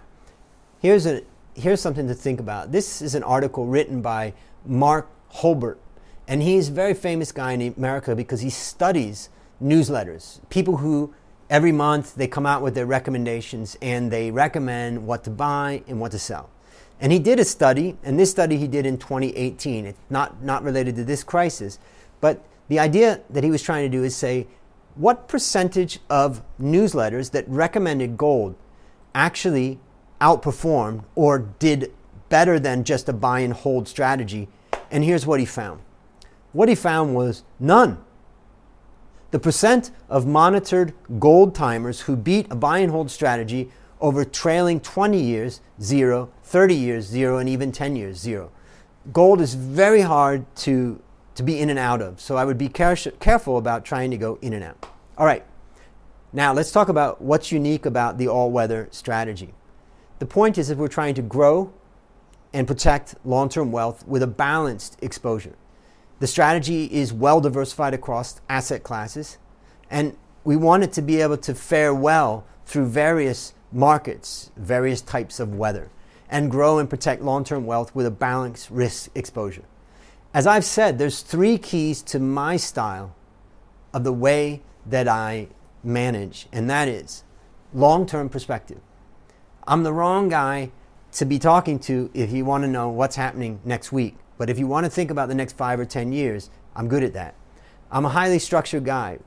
[0.80, 1.22] here's a
[1.56, 2.70] here's something to think about.
[2.70, 5.80] This is an article written by Mark Hulbert,
[6.28, 9.30] and he's a very famous guy in America because he studies
[9.62, 10.40] newsletters.
[10.50, 11.14] People who
[11.48, 16.00] every month they come out with their recommendations and they recommend what to buy and
[16.00, 16.50] what to sell.
[17.00, 19.86] And he did a study, and this study he did in 2018.
[19.86, 21.78] It's not, not related to this crisis,
[22.20, 24.46] but the idea that he was trying to do is say,
[24.94, 28.56] what percentage of newsletters that recommended gold
[29.14, 29.78] actually
[30.20, 31.92] outperformed or did
[32.28, 34.48] better than just a buy and hold strategy?
[34.90, 35.80] And here's what he found
[36.52, 37.98] what he found was none.
[39.30, 44.80] The percent of monitored gold timers who beat a buy and hold strategy over trailing
[44.80, 48.50] 20 years, zero, 30 years, zero, and even 10 years, zero.
[49.12, 51.00] Gold is very hard to,
[51.34, 54.16] to be in and out of, so I would be care- careful about trying to
[54.16, 54.86] go in and out.
[55.16, 55.44] All right,
[56.32, 59.54] now let's talk about what's unique about the all weather strategy.
[60.18, 61.72] The point is that we're trying to grow
[62.52, 65.54] and protect long term wealth with a balanced exposure.
[66.18, 69.38] The strategy is well diversified across asset classes,
[69.90, 75.40] and we want it to be able to fare well through various markets, various types
[75.40, 75.90] of weather,
[76.28, 79.64] and grow and protect long term wealth with a balanced risk exposure.
[80.34, 83.14] As I've said, there's three keys to my style
[83.92, 85.48] of the way that I
[85.82, 87.24] manage, and that is
[87.72, 88.80] long term perspective.
[89.66, 90.70] I'm the wrong guy
[91.12, 94.16] to be talking to if you want to know what's happening next week.
[94.38, 97.02] But if you want to think about the next five or 10 years, I'm good
[97.02, 97.34] at that.
[97.90, 99.18] I'm a highly structured guy.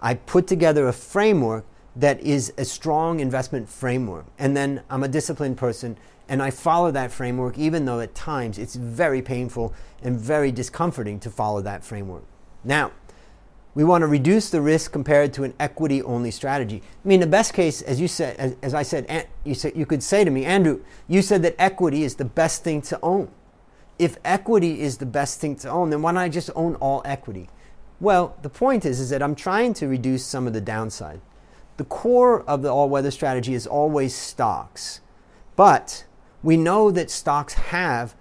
[0.00, 1.64] I put together a framework
[1.96, 4.26] that is a strong investment framework.
[4.38, 8.58] And then I'm a disciplined person and I follow that framework, even though at times
[8.58, 12.22] it's very painful and very discomforting to follow that framework.
[12.64, 12.92] Now,
[13.74, 16.82] we want to reduce the risk compared to an equity only strategy.
[17.04, 19.86] I mean, the best case, as you said, as, as I said, you, said, you
[19.86, 23.30] could say to me, Andrew, you said that equity is the best thing to own
[24.02, 27.02] if equity is the best thing to own, then why don't I just own all
[27.04, 27.48] equity?
[28.00, 31.20] Well, the point is, is that I'm trying to reduce some of the downside.
[31.82, 35.00] The core of the all-weather strategy is always stocks.
[35.56, 36.04] But
[36.40, 38.14] we know that stocks have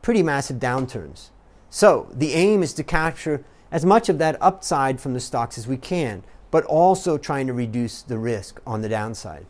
[0.00, 1.30] pretty massive downturns.
[1.70, 5.66] So the aim is to capture as much of that upside from the stocks as
[5.66, 9.46] we can, but also trying to reduce the risk on the downside.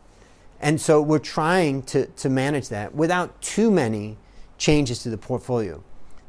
[0.59, 4.17] And so we're trying to, to manage that without too many
[4.57, 5.83] changes to the portfolio.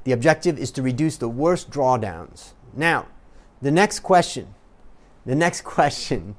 [0.05, 2.53] The objective is to reduce the worst drawdowns.
[2.75, 3.07] Now,
[3.63, 4.55] the next question,
[5.25, 6.37] the next question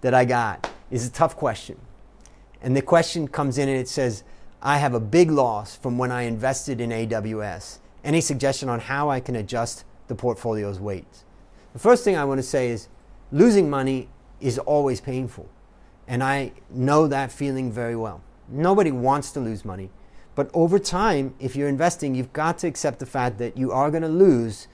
[0.00, 1.78] that I got is a tough question.
[2.62, 4.22] And the question comes in and it says,
[4.62, 7.78] I have a big loss from when I invested in AWS.
[8.04, 11.24] Any suggestion on how I can adjust the portfolio's weights?
[11.72, 12.88] The first thing I want to say is
[13.32, 14.08] losing money
[14.40, 15.48] is always painful.
[16.06, 18.22] And I know that feeling very well.
[18.48, 19.90] Nobody wants to lose money.
[20.34, 23.90] But over time, if you're investing, you've got to accept the fact that you are
[23.90, 24.68] going to lose.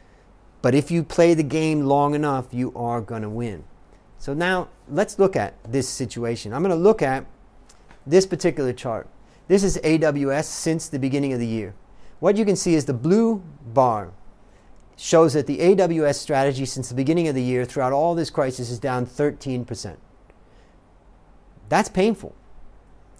[0.62, 3.64] But if you play the game long enough, you are going to win.
[4.18, 6.52] So now let's look at this situation.
[6.52, 7.26] I'm going to look at
[8.06, 9.08] this particular chart.
[9.48, 11.74] This is AWS since the beginning of the year.
[12.18, 14.12] What you can see is the blue bar
[14.96, 18.70] shows that the AWS strategy since the beginning of the year throughout all this crisis
[18.70, 19.96] is down 13%.
[21.68, 22.34] That's painful.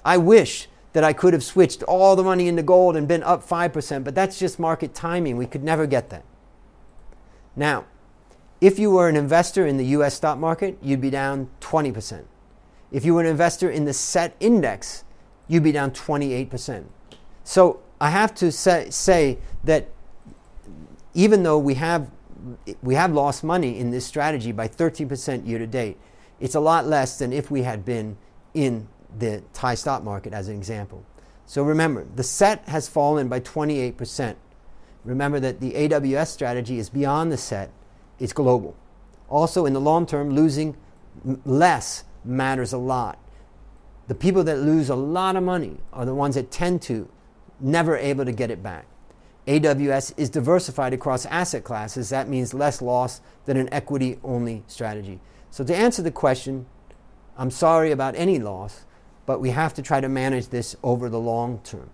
[0.04, 3.46] I wish that I could have switched all the money into gold and been up
[3.46, 5.36] 5%, but that's just market timing.
[5.36, 6.24] We could never get that.
[7.54, 7.84] Now,
[8.60, 12.24] if you were an investor in the US stock market, you'd be down 20%.
[12.90, 15.04] If you were an investor in the SET index,
[15.48, 16.84] you'd be down 28%.
[17.44, 19.88] So I have to say, say that
[21.14, 22.10] even though we have,
[22.82, 25.98] we have lost money in this strategy by 13% year to date,
[26.40, 28.16] it's a lot less than if we had been
[28.54, 28.88] in
[29.18, 31.04] the Thai stock market as an example.
[31.46, 34.36] So remember, the SET has fallen by 28%.
[35.04, 37.70] Remember that the AWS strategy is beyond the SET,
[38.18, 38.76] it's global.
[39.28, 40.76] Also, in the long term, losing
[41.44, 43.18] less matters a lot.
[44.08, 47.08] The people that lose a lot of money are the ones that tend to
[47.60, 48.86] never able to get it back.
[49.46, 52.08] AWS is diversified across asset classes.
[52.10, 55.20] That means less loss than an equity only strategy.
[55.50, 56.66] So, to answer the question,
[57.36, 58.84] I'm sorry about any loss,
[59.24, 61.90] but we have to try to manage this over the long term.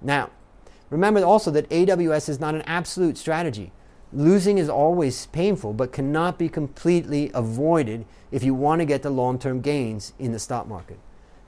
[0.00, 0.30] Now,
[0.88, 3.72] remember also that AWS is not an absolute strategy.
[4.12, 9.10] Losing is always painful, but cannot be completely avoided if you want to get the
[9.10, 10.98] long term gains in the stock market.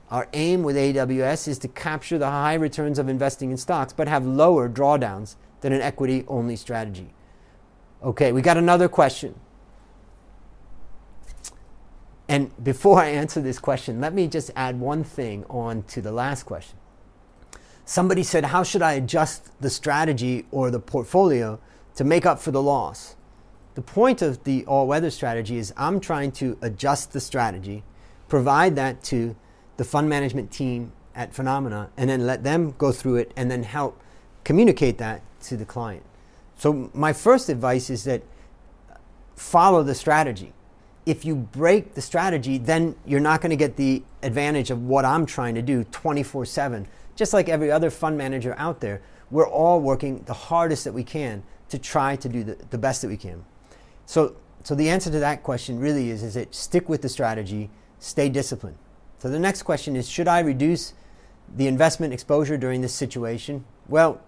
[0.09, 4.07] Our aim with AWS is to capture the high returns of investing in stocks, but
[4.07, 7.13] have lower drawdowns than an equity only strategy.
[8.01, 9.35] Okay, we got another question.
[12.27, 16.11] And before I answer this question, let me just add one thing on to the
[16.11, 16.77] last question.
[17.85, 21.59] Somebody said, How should I adjust the strategy or the portfolio
[21.95, 23.15] to make up for the loss?
[23.75, 27.83] The point of the all weather strategy is I'm trying to adjust the strategy,
[28.27, 29.35] provide that to
[29.77, 33.63] the fund management team at FINNOMENA and then let them go through it and then
[33.63, 33.99] help
[34.43, 36.03] communicate that to the client.
[36.55, 38.21] So, my first advice is that
[39.35, 40.53] follow the strategy.
[41.05, 45.03] If you break the strategy, then you're not going to get the advantage of what
[45.03, 46.87] I'm trying to do 24 7.
[47.15, 51.03] Just like every other fund manager out there, we're all working the hardest that we
[51.03, 53.43] can to try to do the, the best that we can.
[54.05, 57.71] So, so the answer to that question really is, is that stick with the strategy,
[57.97, 58.77] stay disciplined.
[59.17, 60.93] So the next question is Should I reduce
[61.55, 63.65] the investment exposure during this situation?
[63.89, 64.21] Well,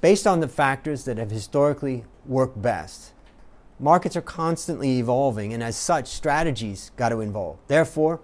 [0.00, 3.12] based on the factors that have historically worked best,
[3.80, 7.58] markets are constantly evolving, and as such, strategies got to evolve.
[7.66, 8.20] Therefore,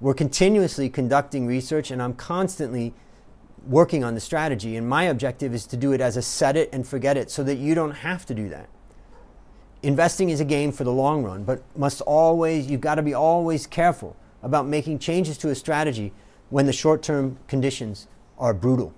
[0.00, 2.94] we're continuously conducting research, and I'm constantly
[3.66, 4.76] working on the strategy.
[4.76, 7.42] And my objective is to do it as a set it and forget it so
[7.44, 8.68] that you don't have to do that.
[9.82, 13.14] Investing is a game for the long run, but must always, you've got to be
[13.14, 16.12] always careful about making changes to a strategy
[16.50, 18.92] when the short term conditions are brutal.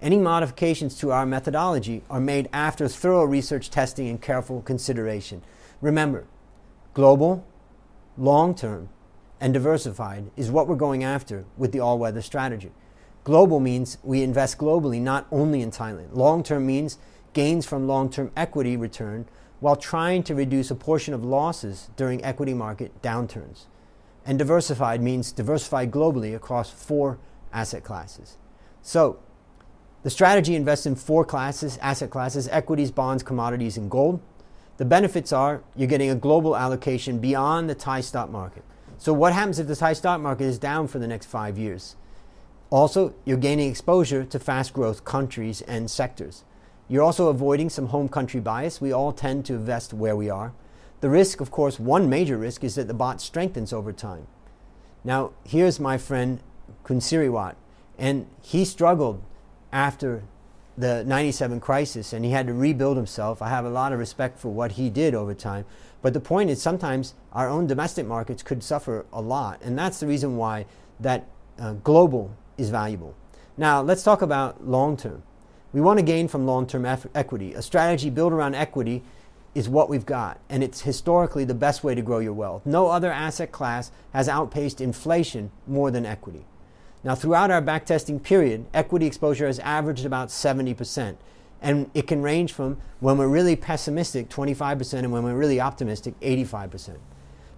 [0.00, 5.42] Any modifications to our methodology are made after thorough research testing and careful consideration.
[5.80, 6.24] Remember,
[6.94, 7.44] global,
[8.16, 8.88] long term,
[9.40, 12.72] and diversified is what we're going after with the all weather strategy.
[13.28, 16.14] Global means we invest globally, not only in Thailand.
[16.14, 16.96] Long term means
[17.34, 19.26] gains from long term equity return
[19.60, 23.66] while trying to reduce a portion of losses during equity market downturns.
[24.24, 27.18] And diversified means diversified globally across four
[27.52, 28.38] asset classes.
[28.80, 29.18] So,
[30.04, 34.22] the strategy invests in four classes, asset classes equities, bonds, commodities, and gold.
[34.78, 38.64] The benefits are you're getting a global allocation beyond the Thai stock market.
[38.96, 41.94] So, what happens if the Thai stock market is down for the next five years?
[42.70, 46.44] Also, you're gaining exposure to fast growth countries and sectors.
[46.86, 48.80] You're also avoiding some home country bias.
[48.80, 50.52] We all tend to invest where we are.
[51.00, 54.26] The risk, of course, one major risk is that the baht strengthens over time.
[55.02, 56.40] Now, here's my friend
[56.84, 57.54] Khun Sirivat,
[57.96, 59.22] and he struggled
[59.72, 60.24] after
[60.76, 63.42] the 97 crisis and he had to rebuild himself.
[63.42, 65.64] I have a lot of respect for what he did over time.
[66.02, 69.98] But the point is, sometimes our own domestic markets could suffer a lot, and that's
[69.98, 70.66] the reason why
[71.00, 71.26] that
[71.58, 73.14] uh, global is valuable.
[73.56, 75.22] Now, let's talk about long term.
[75.72, 77.54] We want to gain from long term equity.
[77.54, 79.02] A strategy built around equity
[79.54, 82.64] is what we've got, and it's historically the best way to grow your wealth.
[82.66, 86.44] No other asset class has outpaced inflation more than equity.
[87.02, 91.16] Now, throughout our backtesting period, equity exposure has averaged about 70%.
[91.60, 96.18] And it can range from when we're really pessimistic, 25%, and when we're really optimistic,
[96.20, 96.98] 85%.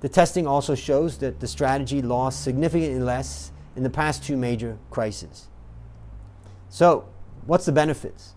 [0.00, 4.76] The testing also shows that the strategy lost significantly less in the past two major
[4.90, 5.48] crises.
[6.68, 7.08] So,
[7.46, 8.34] what's the benefits?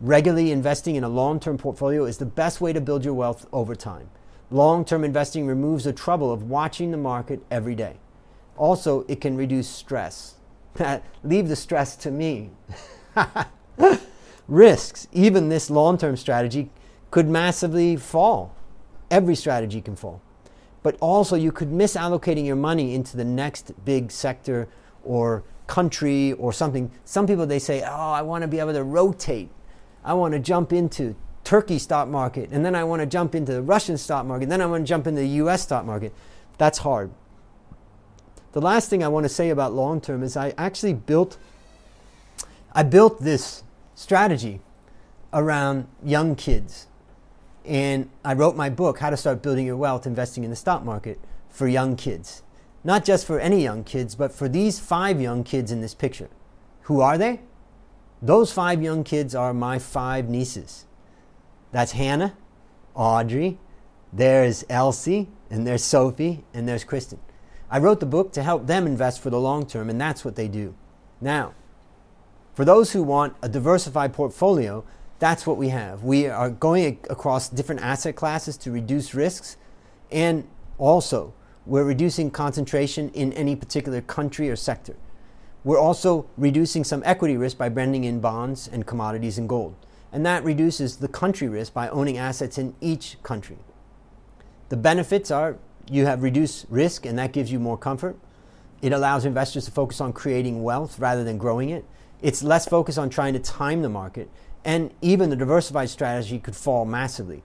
[0.00, 3.46] Regularly investing in a long term portfolio is the best way to build your wealth
[3.52, 4.10] over time.
[4.50, 7.98] Long term investing removes the trouble of watching the market every day.
[8.56, 10.34] Also, it can reduce stress.
[11.22, 12.50] Leave the stress to me.
[14.48, 16.68] Risks, even this long term strategy,
[17.12, 18.56] could massively fall.
[19.08, 20.20] Every strategy can fall.
[20.82, 24.68] But also, you could miss allocating your money into the next big sector
[25.04, 26.90] or country or something.
[27.04, 29.50] Some people they say, "Oh, I want to be able to rotate.
[30.04, 31.14] I want to jump into
[31.44, 34.52] Turkey stock market, and then I want to jump into the Russian stock market, and
[34.52, 35.62] then I want to jump into the U.S.
[35.62, 36.12] stock market."
[36.58, 37.10] That's hard.
[38.52, 41.38] The last thing I want to say about long term is I actually built
[42.72, 43.64] I built this
[43.94, 44.60] strategy
[45.32, 46.86] around young kids.
[47.64, 50.84] And I wrote my book, How to Start Building Your Wealth Investing in the Stock
[50.84, 52.42] Market, for young kids.
[52.82, 56.30] Not just for any young kids, but for these five young kids in this picture.
[56.82, 57.40] Who are they?
[58.22, 60.86] Those five young kids are my five nieces.
[61.72, 62.36] That's Hannah,
[62.94, 63.58] Audrey,
[64.12, 67.20] there's Elsie, and there's Sophie, and there's Kristen.
[67.70, 70.36] I wrote the book to help them invest for the long term, and that's what
[70.36, 70.74] they do.
[71.20, 71.54] Now,
[72.54, 74.84] for those who want a diversified portfolio,
[75.20, 76.02] that's what we have.
[76.02, 79.56] We are going across different asset classes to reduce risks,
[80.10, 80.48] and
[80.78, 81.34] also
[81.66, 84.96] we're reducing concentration in any particular country or sector.
[85.62, 89.76] We're also reducing some equity risk by blending in bonds and commodities and gold.
[90.10, 93.58] And that reduces the country risk by owning assets in each country.
[94.70, 95.58] The benefits are
[95.88, 98.16] you have reduced risk, and that gives you more comfort.
[98.80, 101.84] It allows investors to focus on creating wealth rather than growing it.
[102.22, 104.30] It's less focused on trying to time the market,
[104.64, 107.42] and even the diversified strategy could fall massively.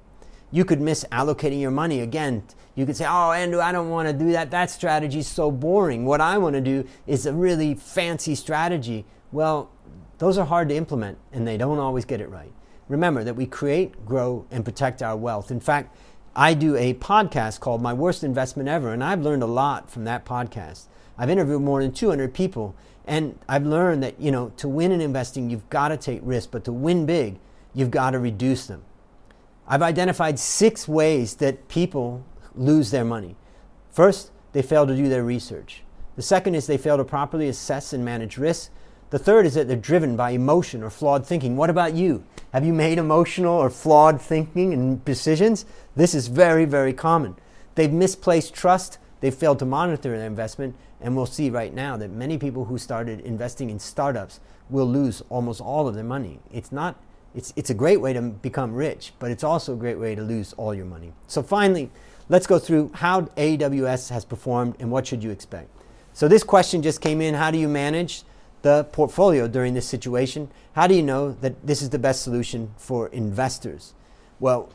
[0.51, 2.43] You could miss allocating your money again.
[2.75, 4.51] You could say, "Oh, Andrew, I don't want to do that.
[4.51, 6.05] That strategy is so boring.
[6.05, 9.69] What I want to do is a really fancy strategy." Well,
[10.17, 12.51] those are hard to implement, and they don't always get it right.
[12.87, 15.51] Remember that we create, grow, and protect our wealth.
[15.51, 15.95] In fact,
[16.35, 20.03] I do a podcast called My Worst Investment Ever, and I've learned a lot from
[20.03, 20.83] that podcast.
[21.17, 22.75] I've interviewed more than 200 people,
[23.05, 26.47] and I've learned that, you know, to win in investing, you've got to take risks,
[26.47, 27.37] but to win big,
[27.73, 28.83] you've got to reduce them.
[29.67, 32.23] I've identified six ways that people
[32.55, 33.35] lose their money.
[33.91, 35.83] First, they fail to do their research.
[36.15, 38.69] The second is they fail to properly assess and manage risks.
[39.09, 41.57] The third is that they're driven by emotion or flawed thinking.
[41.57, 42.23] What about you?
[42.53, 45.65] Have you made emotional or flawed thinking and decisions?
[45.95, 47.35] This is very, very common.
[47.75, 52.11] They've misplaced trust, they've failed to monitor their investment, and we'll see right now that
[52.11, 54.39] many people who started investing in startups
[54.69, 56.39] will lose almost all of their money.
[56.51, 56.95] It's not
[57.35, 60.21] it's, it's a great way to become rich, but it's also a great way to
[60.21, 61.11] lose all your money.
[61.27, 61.91] So finally,
[62.29, 65.69] let's go through how AWS has performed and what should you expect.
[66.13, 68.23] So this question just came in, how do you manage
[68.61, 70.49] the portfolio during this situation?
[70.73, 73.93] How do you know that this is the best solution for investors?
[74.39, 74.69] Well,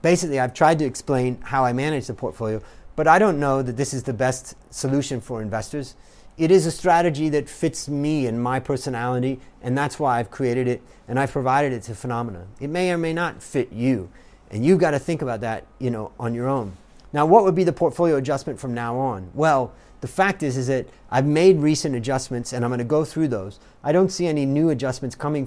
[0.00, 2.62] basically, I've tried to explain how I manage the portfolio,
[2.96, 5.94] but I don't know that this is the best solution for investors.
[6.38, 10.66] It is a strategy that fits me and my personality, and that's why I've created
[10.66, 12.46] it and I've provided it to FINNOMENA.
[12.60, 14.10] It may or may not fit you,
[14.50, 16.76] and you've got to think about that, you know, on your own.
[17.12, 19.30] Now, what would be the portfolio adjustment from now on?
[19.32, 23.04] Well, the fact is, is that I've made recent adjustments and I'm going to go
[23.04, 23.58] through those.
[23.82, 25.46] I don't see any new adjustments coming.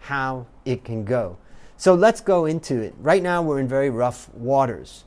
[0.00, 1.38] How it can go.
[1.76, 2.94] So let's go into it.
[2.98, 5.04] Right now, we're in very rough waters.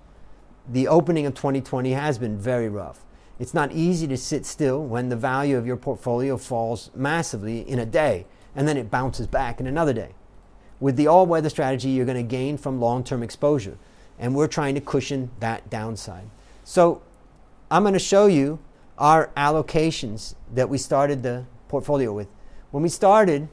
[0.67, 3.05] The opening of 2020 has been very rough.
[3.37, 7.79] It's not easy to sit still when the value of your portfolio falls massively in
[7.79, 10.15] a day and then it bounces back in another day.
[10.79, 13.77] With the all weather strategy, you're going to gain from long term exposure,
[14.17, 16.29] and we're trying to cushion that downside.
[16.63, 17.01] So
[17.69, 18.59] I'm going to show you
[18.97, 22.27] our allocations that we started the portfolio with.
[22.71, 23.49] When we started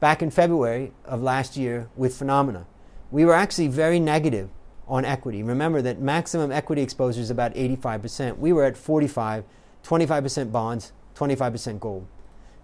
[0.00, 2.66] back in February of last year with FINNOMENA,
[3.10, 4.48] we were actually very negative
[4.90, 5.42] on equity.
[5.42, 8.38] Remember that maximum equity exposure is about 85%.
[8.38, 9.44] We were at 45,
[9.84, 12.06] 25% bonds, 25% gold.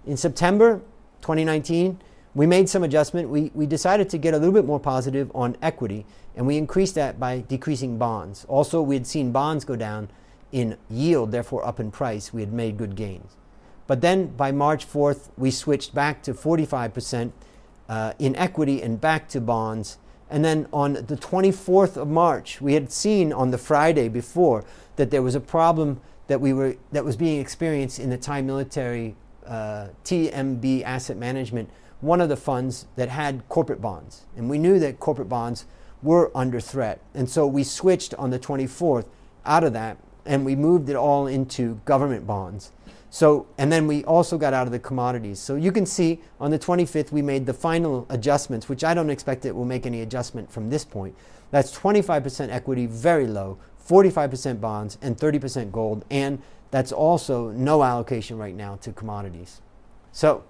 [0.05, 0.83] In September
[1.23, 2.01] 2019,
[2.35, 3.31] we made some adjustment.
[3.31, 6.05] We, we decided to get a little bit more positive on equity,
[6.35, 8.45] and we increased that by decreasing bonds.
[8.47, 10.09] Also, we had seen bonds go down
[10.53, 13.37] in yield, therefore up in price, we had made good gains.
[13.87, 17.33] But then by March 4th, we switched back to 45%
[17.89, 19.99] uh, in equity and back to bonds.
[20.29, 24.65] And then on the 24th of March, we had seen on the Friday before
[24.97, 28.43] that there was a problem that we were that was being experienced in the Thai
[28.43, 29.15] military
[29.47, 31.71] uh, TMB asset management,
[32.01, 35.67] one of the funds that had corporate bonds, and we knew that corporate bonds
[36.03, 39.07] were under threat, and so we switched on the 24th
[39.45, 42.73] out of that, and we moved it all into government bonds.
[43.11, 45.39] So, and then we also got out of the commodities.
[45.39, 49.11] So you can see on the 25th we made the final adjustments, which I don't
[49.11, 51.15] expect it will make any adjustment from this point.
[51.51, 56.05] That's 25% equity, very low, 45% bonds, and 30% gold.
[56.11, 59.61] And that's also no allocation right now to commodities.
[60.13, 60.45] So,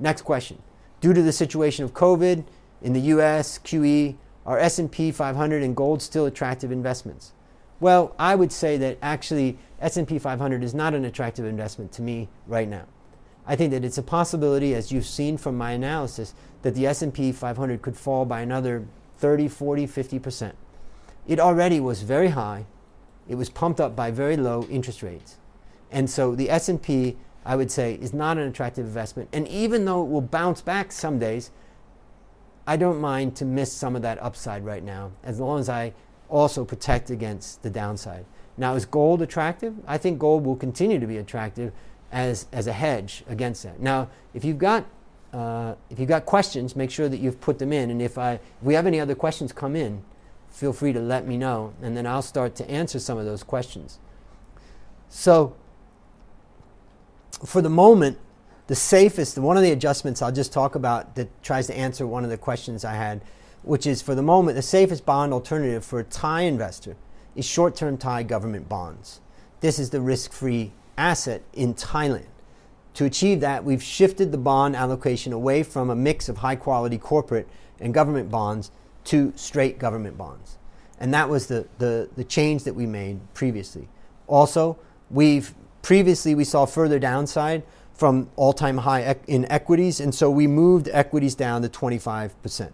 [0.00, 0.62] next question.
[1.00, 2.44] Due to the situation of COVID
[2.82, 7.32] in the US, QE, are S&P 500 and gold still attractive investments?
[7.80, 12.28] Well, I would say that actually S&P 500 is not an attractive investment to me
[12.46, 12.86] right now.
[13.46, 17.32] I think that it's a possibility as you've seen from my analysis that the S&P
[17.32, 18.86] 500 could fall by another
[19.18, 20.52] 30, 40, 50%.
[21.26, 22.66] It already was very high
[23.28, 25.36] it was pumped up by very low interest rates.
[25.90, 29.28] And so the S&P, I would say, is not an attractive investment.
[29.32, 31.50] And even though it will bounce back some days,
[32.66, 35.92] I don't mind to miss some of that upside right now, as long as I
[36.28, 38.24] also protect against the downside.
[38.56, 39.74] Now, is gold attractive?
[39.86, 41.72] I think gold will continue to be attractive
[42.10, 43.80] as, as a hedge against that.
[43.80, 44.84] Now, if you've got
[45.32, 47.90] uh, if you've got questions, make sure that you've put them in.
[47.90, 50.02] And if I if we have any other questions come in,
[50.48, 53.42] feel free to let me know, and then I'll start to answer some of those
[53.42, 53.98] questions.
[55.08, 55.54] So,
[57.44, 58.18] for the moment,
[58.66, 62.24] the safest, one of the adjustments I'll just talk about that tries to answer one
[62.24, 63.22] of the questions I had,
[63.68, 66.96] which is for the moment, the safest bond alternative for a Thai investor
[67.36, 69.20] is short term Thai government bonds.
[69.60, 72.26] This is the risk free asset in Thailand.
[72.94, 76.96] To achieve that, we've shifted the bond allocation away from a mix of high quality
[76.96, 77.46] corporate
[77.78, 78.70] and government bonds
[79.04, 80.56] to straight government bonds.
[80.98, 83.88] And that was the, the, the change that we made previously.
[84.26, 84.78] Also,
[85.10, 87.62] we've previously we saw further downside
[87.92, 92.72] from all-time high in equities, and so we moved equities down to 25%.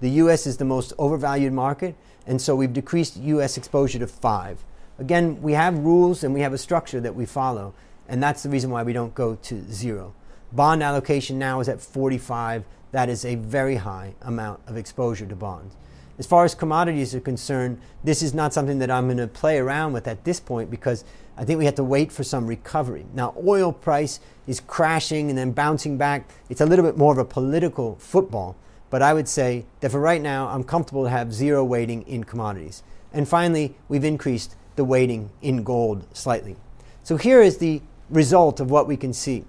[0.00, 0.46] The U.S.
[0.46, 1.96] is the most overvalued market,
[2.26, 3.56] and so we've decreased U.S.
[3.56, 4.64] exposure to five.
[4.98, 7.74] Again, we have rules and we have a structure that we follow,
[8.08, 10.14] and that's the reason why we don't go to zero.
[10.52, 15.36] Bond allocation now is at 45 that is a very high amount of exposure to
[15.36, 15.76] bonds.
[16.18, 19.58] As far as commodities are concerned, this is not something that I'm going to play
[19.58, 21.04] around with at this point because
[21.36, 23.06] I think we have to wait for some recovery.
[23.14, 26.28] Now, oil price is crashing and then bouncing back.
[26.48, 28.56] It's a little bit more of a political football,
[28.90, 32.24] but I would say that for right now, I'm comfortable to have zero weighting in
[32.24, 32.82] commodities.
[33.12, 36.56] And finally, we've increased the weighting in gold slightly.
[37.02, 39.44] So here is the result of what we can see.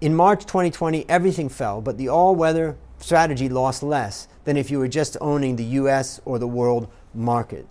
[0.00, 4.78] In March 2020, everything fell, but the all weather strategy lost less than if you
[4.78, 7.66] were just owning the US or the world market.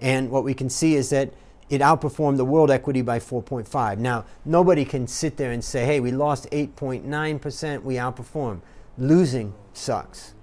[0.00, 1.32] And what we can see is that
[1.68, 3.98] it outperformed the world equity by 4.5.
[3.98, 8.60] Now, nobody can sit there and say, hey, we lost 8.9%, we outperformed.
[8.98, 10.34] Losing sucks.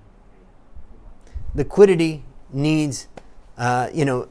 [1.55, 3.07] Liquidity needs,
[3.57, 4.27] uh, you know,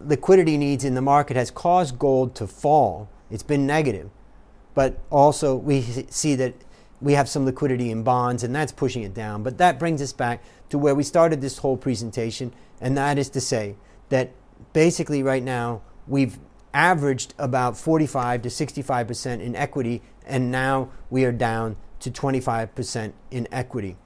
[0.00, 3.08] liquidity needs in the market has caused gold to fall.
[3.30, 4.10] It's been negative
[4.74, 6.54] but also we see that
[7.00, 9.42] we have some liquidity in bonds and that's pushing it down.
[9.42, 13.30] But that brings us back to where we started this whole presentation, and that is
[13.30, 13.76] to say
[14.10, 14.30] that
[14.72, 16.38] basically right now we've
[16.72, 23.48] averaged about 45 to 65% in equity, and now we are down to 25% in
[23.50, 23.96] equity.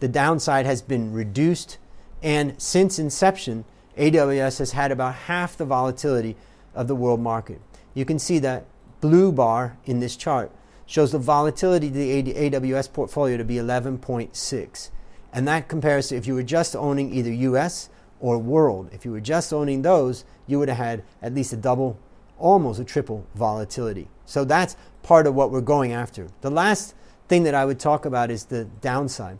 [0.00, 1.78] The downside has been reduced,
[2.24, 3.66] and since inception,
[3.98, 6.36] AWS has had about half the volatility
[6.74, 7.60] of the world market.
[7.92, 8.64] You can see that
[9.02, 10.50] blue bar in this chart
[10.86, 14.90] shows the volatility of the AWS portfolio to be 11.6.
[15.34, 18.88] And that compares to if you were just owning either US or world.
[18.90, 21.98] If you were just owning those, you would have had at least a double,
[22.38, 24.08] almost a triple volatility.
[24.24, 26.28] So that's part of what we're going after.
[26.40, 26.94] The last
[27.28, 29.38] thing that I would talk about is the downside.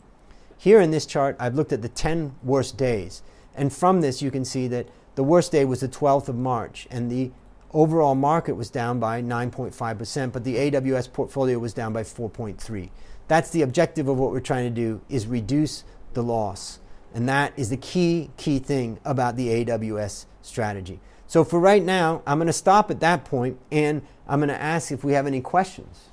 [0.57, 3.21] Here in this chart, I've looked at the 10 worst days.
[3.55, 6.87] And from this, you can see that the worst day was the 12th of March,
[6.91, 7.31] and the
[7.75, 12.89] Overall market was down by 9.5%, but the AWS portfolio was down by 4.3.
[13.27, 15.83] That's the objective of what we're trying to do is reduce
[16.13, 16.79] the loss.
[17.13, 21.01] And that is the key key thing about the AWS strategy.
[21.27, 24.61] So for right now, I'm going to stop at that point and I'm going to
[24.61, 26.11] ask if we have any questions.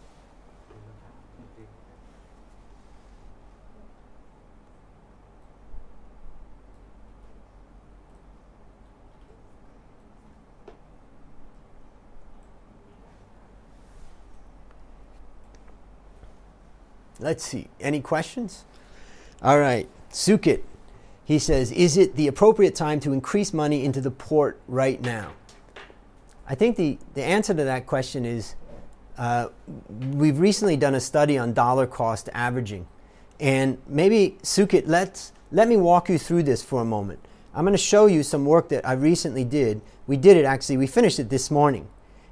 [17.22, 17.68] Let's see.
[17.80, 18.64] Any questions?
[19.42, 19.88] All right.
[20.10, 20.62] Sukit.
[21.24, 25.32] He says, Is it the appropriate time to increase money into the port right now?
[26.48, 28.56] I think the, the answer to that question is
[29.16, 29.48] uh,
[29.88, 32.86] we've recently done a study on dollar cost averaging.
[33.38, 37.20] And maybe, Sukit, let's, let me walk you through this for a moment.
[37.54, 39.80] I'm going to show you some work that I recently did.
[40.06, 41.88] We did it actually, we finished it this morning.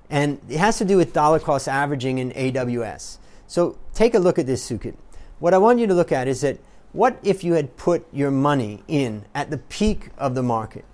[0.09, 3.18] And it has to do with dollar cost averaging in AWS.
[3.51, 4.95] So take a look at this, Sukit.
[5.41, 6.61] What I want you to look at is that
[6.93, 10.85] what if you had put your money in at the peak of the market?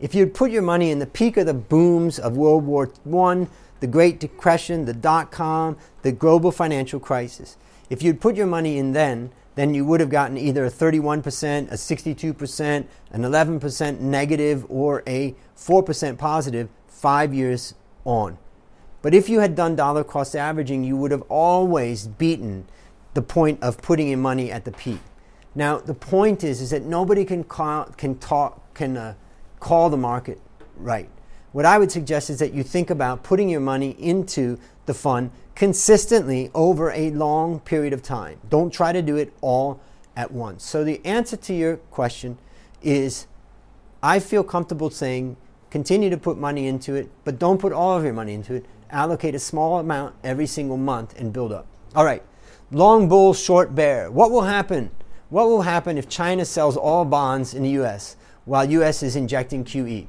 [0.00, 2.90] If you had put your money in the peak of the booms of World War
[3.14, 3.46] I,
[3.80, 7.58] the Great Depression, the dot com, the global financial crisis,
[7.90, 11.20] if you'd put your money in then, then you would have gotten either a 31%,
[11.70, 17.74] a 62%, an 11% negative, or a 4% positive five years
[18.06, 18.38] on.
[19.08, 22.66] But if you had done dollar cost averaging, you would have always beaten
[23.14, 25.00] the point of putting in money at the peak.
[25.54, 29.14] Now, the point is, is that nobody can call, can talk, can uh,
[29.60, 30.38] call the market
[30.76, 31.08] right.
[31.52, 35.30] What I would suggest is that you think about putting your money into the fund
[35.54, 38.38] consistently over a long period of time.
[38.50, 39.80] Don't try to do it all
[40.16, 40.62] at once.
[40.64, 42.36] So the answer to your question
[42.82, 43.26] is
[44.02, 45.38] I feel comfortable saying
[45.70, 48.66] continue to put money into it, but don't put all of your money into it.
[48.90, 51.66] Allocate a small amount every single month and build up.
[51.94, 52.22] All right.
[52.70, 54.10] Long bull, short bear.
[54.10, 54.90] What will happen?
[55.30, 59.64] What will happen if China sells all bonds in the US while US is injecting
[59.64, 60.06] QE?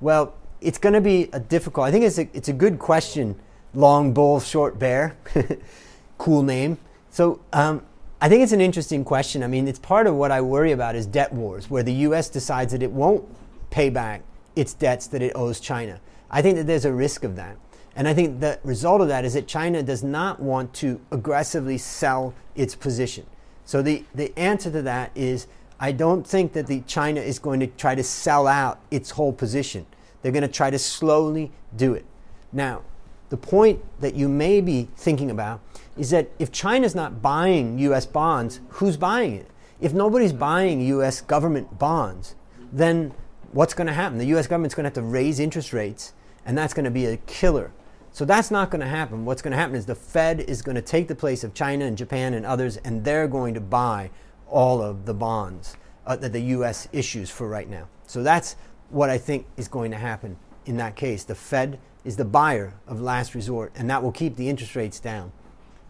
[0.00, 1.86] Well, it's going to be a difficult.
[1.86, 3.38] I think it's a, it's a good question
[3.74, 5.16] long bull, short bear.
[6.18, 6.78] cool name.
[7.10, 7.82] So um,
[8.20, 9.42] I think it's an interesting question.
[9.42, 12.28] I mean, it's part of what I worry about is debt wars, where the U.S.
[12.28, 13.24] decides that it won't
[13.70, 14.22] pay back
[14.56, 16.00] its debts that it owes China.
[16.30, 17.56] I think that there's a risk of that.
[17.96, 21.78] And I think the result of that is that China does not want to aggressively
[21.78, 23.26] sell its position.
[23.64, 25.46] So the, the answer to that is
[25.80, 29.32] I don't think that the China is going to try to sell out its whole
[29.32, 29.86] position.
[30.20, 32.04] They're going to try to slowly do it.
[32.52, 32.82] Now,
[33.30, 35.60] the point that you may be thinking about
[35.96, 39.50] is that if China's not buying US bonds, who's buying it?
[39.80, 42.34] If nobody's buying US government bonds,
[42.72, 43.12] then
[43.52, 44.18] what's going to happen?
[44.18, 46.12] The US government's going to have to raise interest rates,
[46.44, 47.72] and that's going to be a killer.
[48.16, 49.26] So that's not going to happen.
[49.26, 51.84] What's going to happen is the Fed is going to take the place of China
[51.84, 54.08] and Japan and others, and they're going to buy
[54.48, 57.88] all of the bonds uh, that the US issues for right now.
[58.06, 58.56] So that's
[58.88, 61.24] what I think is going to happen in that case.
[61.24, 64.98] The Fed is the buyer of last resort, and that will keep the interest rates
[64.98, 65.30] down.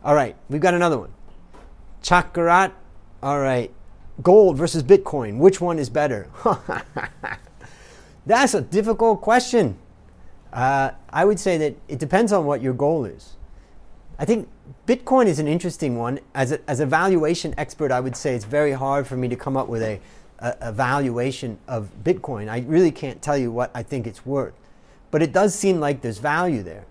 [0.03, 1.12] All right, we've got another one.
[2.03, 2.72] Chakarat.
[3.22, 3.72] All right,
[4.20, 5.39] gold versus Bitcoin.
[5.39, 6.29] Which one is better?
[8.27, 9.79] That's a difficult question.
[10.53, 13.34] Uh, I would say that it depends on what your goal is.
[14.18, 14.49] I think
[14.86, 16.20] Bitcoin is an interesting one.
[16.34, 19.36] As a, as a valuation expert, I would say it's very hard for me to
[19.36, 20.01] come up with a,
[20.38, 22.49] a, a valuation of Bitcoin.
[22.49, 24.55] I really can't tell you what I think it's worth
[25.11, 26.84] but it does seem like there's value there.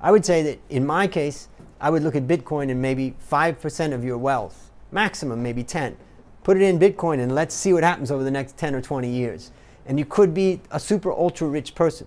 [0.00, 1.48] I would say that in my case,
[1.80, 5.96] I would look at Bitcoin and maybe 5% of your wealth, maximum maybe 10.
[6.44, 9.08] Put it in Bitcoin and let's see what happens over the next 10 or 20
[9.08, 9.52] years.
[9.86, 12.06] And you could be a super ultra rich person.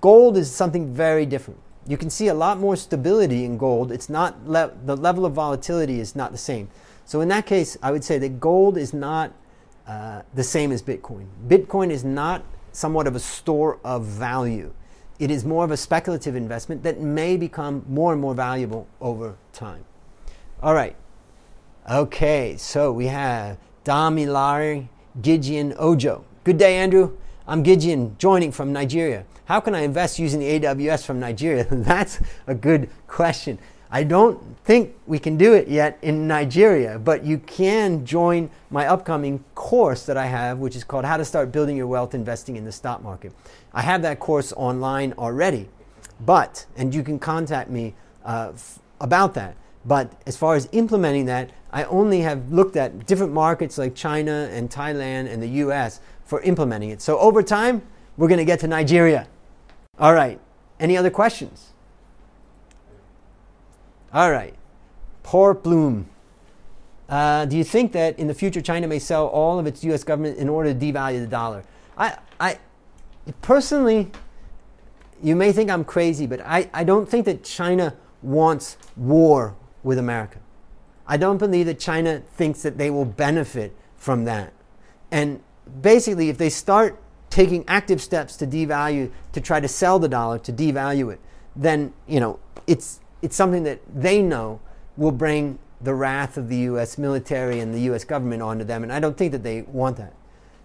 [0.00, 1.60] Gold is something very different.
[1.86, 3.92] You can see a lot more stability in gold.
[3.92, 6.68] It's not le- the level of volatility is not the same.
[7.04, 9.32] So in that case, I would say that gold is not
[9.86, 11.26] uh, the same as Bitcoin.
[11.46, 12.42] Bitcoin is not
[12.72, 14.72] somewhat of a store of value.
[15.18, 19.36] It is more of a speculative investment that may become more and more valuable over
[19.52, 19.84] time.
[20.62, 20.96] All right.
[21.88, 24.88] Okay, so we have Damilari
[25.22, 26.24] Gideon Ojo.
[26.42, 27.16] Good day, Andrew.
[27.46, 29.24] I'm Gideon, joining from Nigeria.
[29.46, 31.64] How can I invest using the AWS from Nigeria?
[31.70, 33.60] That's a good question.
[33.92, 38.88] I don't think we can do it yet in Nigeria, but you can join my
[38.88, 42.56] upcoming course that I have, which is called How to Start Building Your Wealth Investing
[42.56, 43.32] in the Stock Market.
[43.72, 45.68] I have that course online already,
[46.20, 47.94] but, and you can contact me
[48.24, 49.56] uh, f- about that.
[49.84, 54.48] But as far as implementing that, I only have looked at different markets like China
[54.50, 57.00] and Thailand and the US for implementing it.
[57.00, 57.82] So over time,
[58.16, 59.28] we're going to get to Nigeria.
[59.98, 60.40] All right.
[60.78, 61.72] Any other questions?
[64.12, 64.54] All right.
[65.22, 66.08] Poor Bloom.
[67.08, 70.02] Uh, do you think that in the future China may sell all of its U.S.
[70.04, 71.64] government in order to devalue the dollar?
[71.96, 72.58] I, I
[73.42, 74.10] personally,
[75.22, 79.98] you may think I'm crazy, but I, I don't think that China wants war with
[79.98, 80.38] America.
[81.06, 84.52] I don't believe that China thinks that they will benefit from that.
[85.10, 85.40] And
[85.80, 87.00] basically, if they start
[87.36, 91.20] taking active steps to devalue, to try to sell the dollar, to devalue it,
[91.54, 94.58] then, you know, it's, it's something that they know
[94.96, 96.96] will bring the wrath of the U.S.
[96.96, 98.04] military and the U.S.
[98.04, 100.14] government onto them, and I don't think that they want that.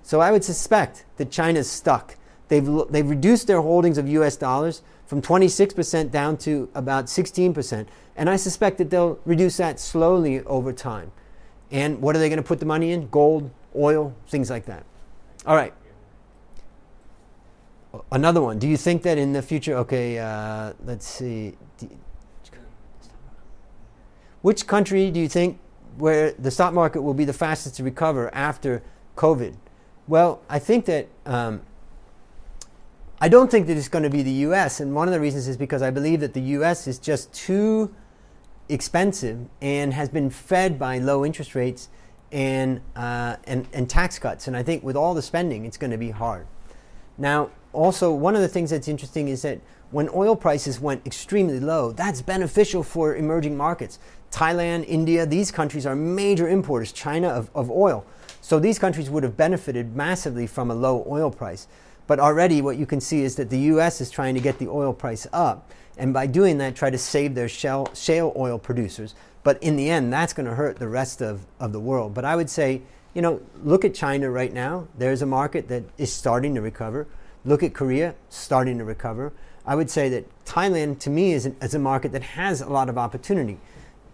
[0.02, 2.16] So I would suspect that China's stuck.
[2.48, 7.86] They've, they've reduced their holdings of US dollars from 26% down to about 16%.
[8.16, 11.12] And I suspect that they'll reduce that slowly over time.
[11.70, 13.10] And what are they going to put the money in?
[13.10, 14.86] Gold, oil, things like that.
[15.46, 15.74] All right.
[18.12, 18.58] Another one.
[18.58, 21.58] Do you think that in the future, okay, uh, let's see.
[24.42, 25.60] Which country do you think
[25.98, 28.82] where the stock market will be the fastest to recover after
[29.18, 29.56] COVID?
[30.08, 31.62] Well, I think that um,
[33.20, 34.80] I don't think that it's going to be the U.S.
[34.80, 36.88] And one of the reasons is because I believe that the U.S.
[36.88, 37.94] is just too
[38.68, 41.90] expensive and has been fed by low interest rates
[42.32, 44.48] and, uh, and, and tax cuts.
[44.48, 46.48] And I think with all the spending, it's going to be hard.
[47.18, 49.60] Now, also, one of the things that's interesting is that
[49.92, 54.00] when oil prices went extremely low, that's beneficial for emerging markets.
[54.32, 58.06] Thailand, India, these countries are major importers, China, of, of oil.
[58.42, 61.68] So these countries would have benefited massively from a low oil price.
[62.08, 64.68] But already, what you can see is that the US is trying to get the
[64.68, 65.70] oil price up.
[65.98, 69.14] And by doing that, try to save their shale, shale oil producers.
[69.44, 72.14] But in the end, that's going to hurt the rest of, of the world.
[72.14, 72.82] But I would say,
[73.14, 74.88] you know, look at China right now.
[74.98, 77.08] There's a market that is starting to recover.
[77.44, 79.34] Look at Korea, starting to recover.
[79.66, 82.70] I would say that Thailand, to me, is, an, is a market that has a
[82.70, 83.60] lot of opportunity.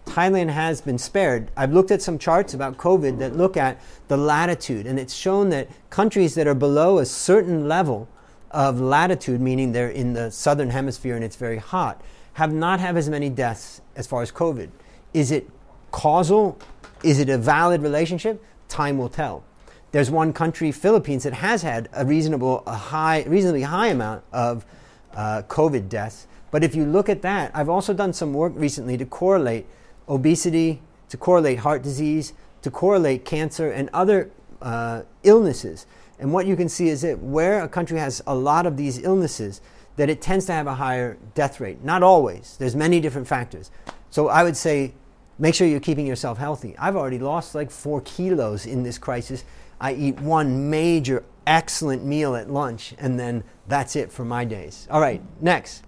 [0.06, 1.50] Thailand has been spared.
[1.56, 5.50] I've looked at some charts about COVID that look at the latitude, and it's shown
[5.50, 8.08] that countries that are below a certain level
[8.50, 12.00] of latitude, meaning they're in the southern hemisphere and it's very hot,
[12.34, 14.70] have not have as many deaths as far as COVID.
[15.12, 15.48] Is it
[15.90, 16.58] causal?
[17.02, 18.42] Is it a valid relationship?
[18.68, 19.44] Time will tell.
[19.90, 24.66] There's one country, Philippines, that has had a reasonable, a high, reasonably high amount of
[25.14, 26.26] uh, COVID deaths.
[26.50, 29.66] But if you look at that, I've also done some work recently to correlate
[30.08, 32.32] obesity, to correlate heart disease,
[32.62, 34.30] to correlate cancer and other
[34.60, 35.86] uh, illnesses.
[36.18, 39.02] And what you can see is that where a country has a lot of these
[39.02, 39.60] illnesses,
[39.96, 41.82] that it tends to have a higher death rate.
[41.82, 42.56] Not always.
[42.58, 43.70] There's many different factors.
[44.10, 44.94] So I would say
[45.38, 46.76] make sure you're keeping yourself healthy.
[46.78, 49.44] I've already lost like four kilos in this crisis.
[49.80, 54.86] I eat one major excellent meal at lunch, and then that's it for my days.
[54.90, 55.84] All right, next.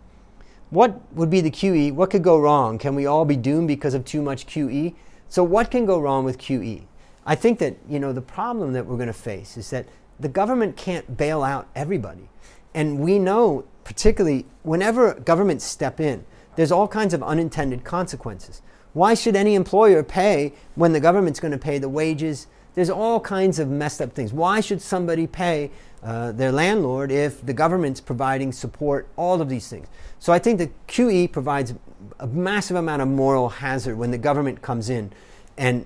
[0.70, 1.92] What would be the QE?
[1.92, 2.78] What could go wrong?
[2.78, 4.94] Can we all be doomed because of too much QE?
[5.28, 6.84] So, what can go wrong with QE?
[7.26, 9.86] I think that you know the problem that we're going to face is that
[10.18, 12.28] the government can't bail out everybody,
[12.74, 16.24] and we know particularly whenever governments step in,
[16.56, 18.62] there's all kinds of unintended consequences.
[18.92, 22.46] Why should any employer pay when the government's going to pay the wages?
[22.74, 24.32] There's all kinds of messed up things.
[24.32, 25.70] Why should somebody pay
[26.02, 29.08] uh, their landlord if the government's providing support?
[29.16, 29.88] All of these things.
[30.18, 31.74] So I think that QE provides
[32.18, 35.12] a massive amount of moral hazard when the government comes in.
[35.56, 35.84] And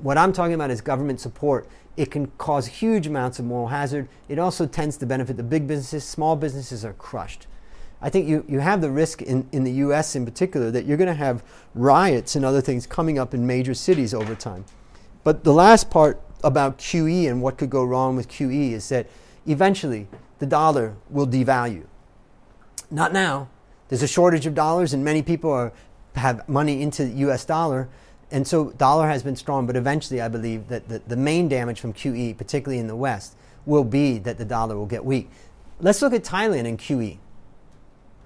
[0.00, 1.68] what I'm talking about is government support.
[1.96, 4.08] It can cause huge amounts of moral hazard.
[4.28, 6.04] It also tends to benefit the big businesses.
[6.04, 7.46] Small businesses are crushed.
[8.02, 10.96] I think you, you have the risk in, in the US in particular that you're
[10.96, 11.42] going to have
[11.74, 14.64] riots and other things coming up in major cities over time.
[15.24, 19.06] But the last part about QE and what could go wrong with QE is that
[19.46, 20.08] eventually
[20.38, 21.84] the dollar will devalue.
[22.90, 23.48] Not now,
[23.88, 25.72] there's a shortage of dollars, and many people are,
[26.14, 27.88] have money into the US dollar.
[28.30, 31.80] And so dollar has been strong, but eventually I believe that the, the main damage
[31.80, 35.28] from QE, particularly in the West, will be that the dollar will get weak.
[35.80, 37.18] Let's look at Thailand and QE.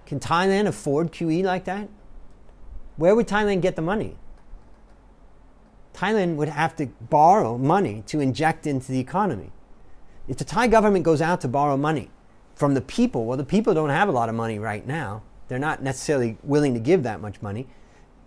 [0.07, 1.89] Can Thailand afford QE like that?
[2.97, 4.17] Where would Thailand get the money?
[5.95, 9.53] Thailand would have to borrow money to inject into the economy.
[10.27, 12.11] If the Thai government goes out to borrow money
[12.55, 15.23] from the people, well, the people don't have a lot of money right now.
[15.49, 17.69] They're not necessarily willing to give that much money.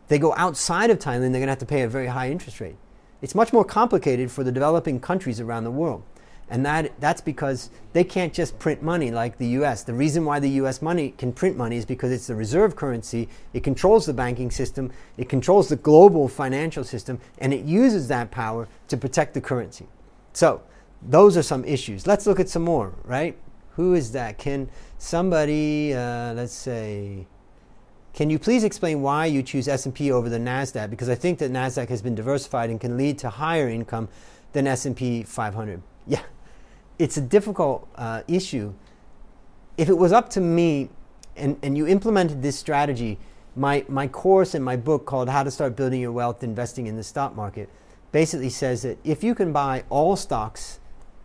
[0.07, 2.61] They go outside of Thailand, they're going to have to pay a very high interest
[2.61, 2.77] rate.
[3.21, 6.03] It's much more complicated for the developing countries around the world.
[6.49, 9.83] And that, that's because they can't just print money like the US.
[9.83, 13.27] The reason why the US money can print money is because it's the reserve currency.
[13.53, 18.31] It controls the banking system, it controls the global financial system, and it uses that
[18.31, 19.87] power to protect the currency.
[20.33, 20.61] So,
[21.01, 22.07] those are some issues.
[22.07, 23.37] Let's look at some more, right?
[23.71, 24.37] Who is that?
[24.37, 27.27] Can somebody, uh, let's say,
[28.13, 30.89] can you please explain why you choose S&P over the Nasdaq?
[30.89, 34.09] Because I think that Nasdaq has been diversified and can lead to higher income
[34.53, 35.83] than S&P 500.
[36.07, 36.21] Yeah,
[36.99, 38.73] it's a difficult uh, issue.
[39.77, 40.89] If it was up to me,
[41.35, 43.19] and, and you implemented this strategy,
[43.55, 46.95] my, my course and my book called How to Start Building Your Wealth Investing in
[46.95, 47.69] the Stock Market
[48.11, 50.79] basically says that if you can buy all stocks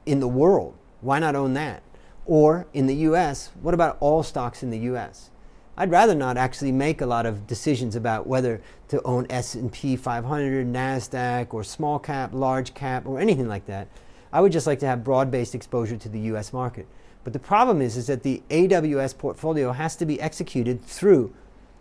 [0.05, 1.83] in the world, why not own that?
[2.27, 5.31] Or in the US, what about all stocks in the US?
[5.77, 10.67] I'd rather not actually make a lot of decisions about whether to own S&P 500,
[10.67, 13.89] Nasdaq or small cap, large cap or anything like that.
[14.33, 16.87] I would just like to have broad-based exposure to the US market.
[17.25, 21.33] But the problem is, is that the AWS portfolio has to be executed through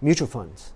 [0.02, 0.74] mutual funds.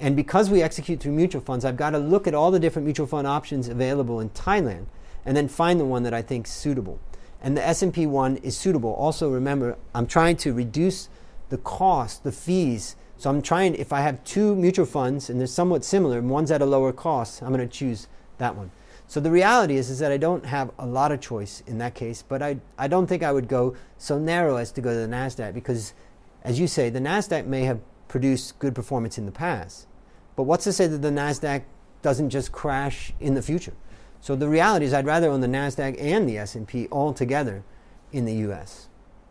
[0.00, 2.86] And because we execute through mutual funds, I've got to look at all the different
[2.86, 4.86] mutual fund options available in Thailand
[5.24, 6.98] and then find the one that I think is suitable.
[7.40, 8.92] And the S&P one is suitable.
[8.94, 11.08] Also remember, I'm trying to reduce
[11.50, 12.96] the cost, the fees.
[13.16, 16.50] So I'm trying if I have two mutual funds and they're somewhat similar, and one's
[16.50, 18.08] at a lower cost, I'm going to choose
[18.38, 18.72] that one.
[19.12, 21.94] So the reality is, is that I don't have a lot of choice in that
[21.94, 25.06] case, but I, I don't think I would go so narrow as to go to
[25.06, 25.92] the NASDAQ because,
[26.44, 29.86] as you say, the NASDAQ may have produced good performance in the past.
[30.34, 31.62] But what's to say that the NASDAQ
[32.00, 33.74] doesn't just crash in the future?
[34.22, 37.64] So the reality is I'd rather own the NASDAQ and the S&P all together
[38.12, 38.88] in the US.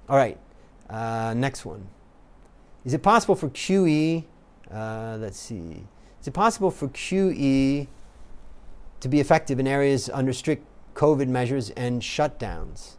[0.08, 0.38] All right,
[0.92, 1.88] uh, next one.
[2.86, 4.26] Is it possible for QE,
[4.72, 5.88] uh, let's see,
[6.20, 7.88] is it possible for QE
[9.02, 12.96] to be effective in areas under strict COVID measures and shutdowns?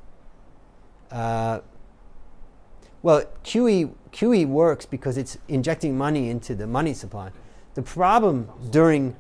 [1.11, 1.61] Uh,
[3.03, 7.31] well, QE, QE works because it's injecting money into the money supply.
[7.75, 9.17] The problem during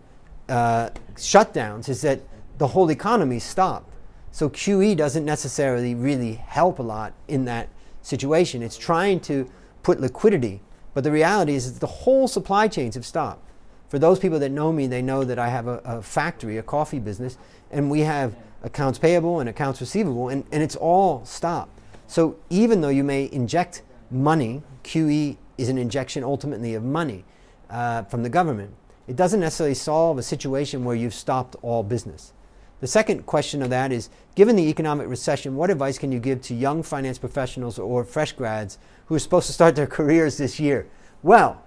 [0.49, 2.21] uh, shutdowns is that
[2.59, 3.93] the whole economy stopped.
[4.31, 7.69] So QE doesn't necessarily really help a lot in that
[8.03, 8.63] situation.
[8.63, 9.51] It's trying to
[9.83, 10.63] put liquidity,
[10.95, 13.47] but the reality is that the whole supply chains have stopped.
[13.93, 16.63] For those people that know me, they know that I have a, a factory, a
[16.63, 17.37] coffee business,
[17.71, 21.79] and we have accounts payable and accounts receivable, and, and it's all stopped.
[22.07, 27.27] So even though you may inject money, QE is an injection ultimately of money
[27.69, 28.75] uh, from the government.
[29.09, 32.33] It doesn't necessarily solve a situation where you've stopped all business.
[32.81, 36.41] The second question of that is given the economic recession, what advice can you give
[36.45, 40.59] to young finance professionals or fresh grads who are supposed to start their careers this
[40.59, 40.89] year?
[41.23, 41.63] Well,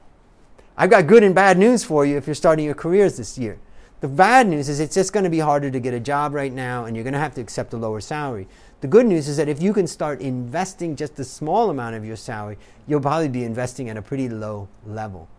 [0.78, 3.60] I've got good and bad news for you if you're starting your careers this year.
[4.02, 6.52] The bad news is it's just going to be harder to get a job right
[6.52, 8.48] now and you're going to have to accept a lower salary.
[8.82, 12.06] The good news is that if you can start investing just a small amount of
[12.06, 12.58] your salary,
[12.88, 15.30] you'll probably be investing at a pretty low level.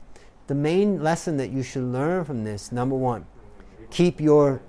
[0.47, 3.26] The main lesson that you should learn from this, number one,
[3.91, 4.62] keep your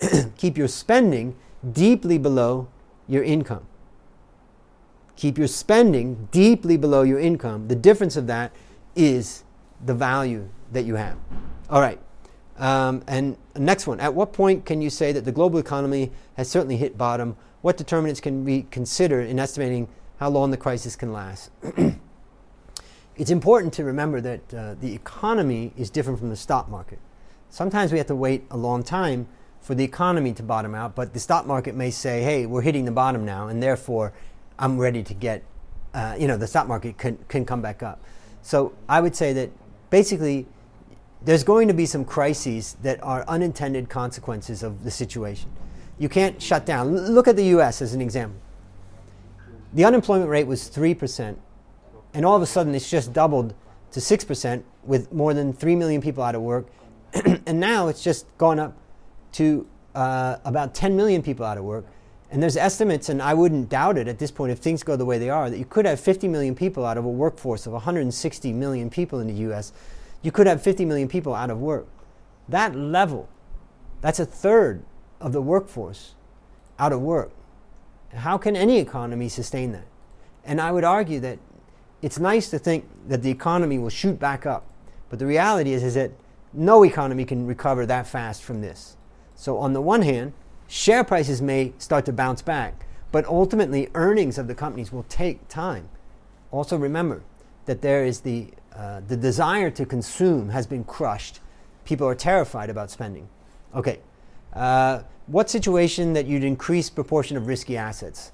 [0.36, 1.36] keep your spending
[1.72, 2.68] deeply below
[3.08, 3.66] your income.
[5.16, 7.68] Keep your spending deeply below your income.
[7.68, 8.52] The difference of that
[8.96, 9.44] is
[9.84, 11.16] the value that you have.
[11.70, 11.98] All right.
[12.58, 14.00] Um, and next one.
[14.00, 17.36] At what point can you say that the global economy has certainly hit bottom?
[17.62, 21.50] What determinants can we consider in estimating how long the crisis can last?
[23.16, 26.98] it's important to remember that uh, the economy is different from the stock market.
[27.50, 29.28] Sometimes we have to wait a long time
[29.60, 32.84] for the economy to bottom out, but the stock market may say, hey, we're hitting
[32.84, 34.12] the bottom now, and therefore
[34.58, 35.44] I'm ready to get,
[35.94, 38.02] uh, you know, the stock market can, can come back up.
[38.42, 39.50] So I would say that
[39.92, 40.46] basically,
[41.20, 45.50] there's going to be some crises that are unintended consequences of the situation.
[45.98, 46.96] You can't shut down.
[46.96, 48.40] L- look at the US as an example.
[49.74, 51.36] The unemployment rate was 3%,
[52.14, 53.54] and all of a sudden it's just doubled
[53.92, 56.66] to 6% with more than 3 million people out of work.
[57.46, 58.72] and now it's just gone up
[59.32, 61.84] to uh, about 10 million people out of work.
[62.32, 65.04] And there's estimates, and I wouldn't doubt it at this point if things go the
[65.04, 67.74] way they are, that you could have 50 million people out of a workforce of
[67.74, 69.70] 160 million people in the US.
[70.22, 71.86] You could have 50 million people out of work.
[72.48, 73.28] That level,
[74.00, 74.82] that's a third
[75.20, 76.14] of the workforce
[76.78, 77.32] out of work.
[78.14, 79.86] How can any economy sustain that?
[80.42, 81.38] And I would argue that
[82.00, 84.64] it's nice to think that the economy will shoot back up.
[85.10, 86.12] But the reality is, is that
[86.54, 88.96] no economy can recover that fast from this.
[89.34, 90.32] So, on the one hand,
[90.74, 95.46] Share prices may start to bounce back, but ultimately earnings of the companies will take
[95.48, 95.90] time.
[96.50, 97.22] Also remember
[97.66, 101.40] that there is the, uh, the desire to consume has been crushed.
[101.84, 103.28] People are terrified about spending.
[103.74, 104.00] Okay,
[104.54, 108.32] uh, what situation that you'd increase proportion of risky assets?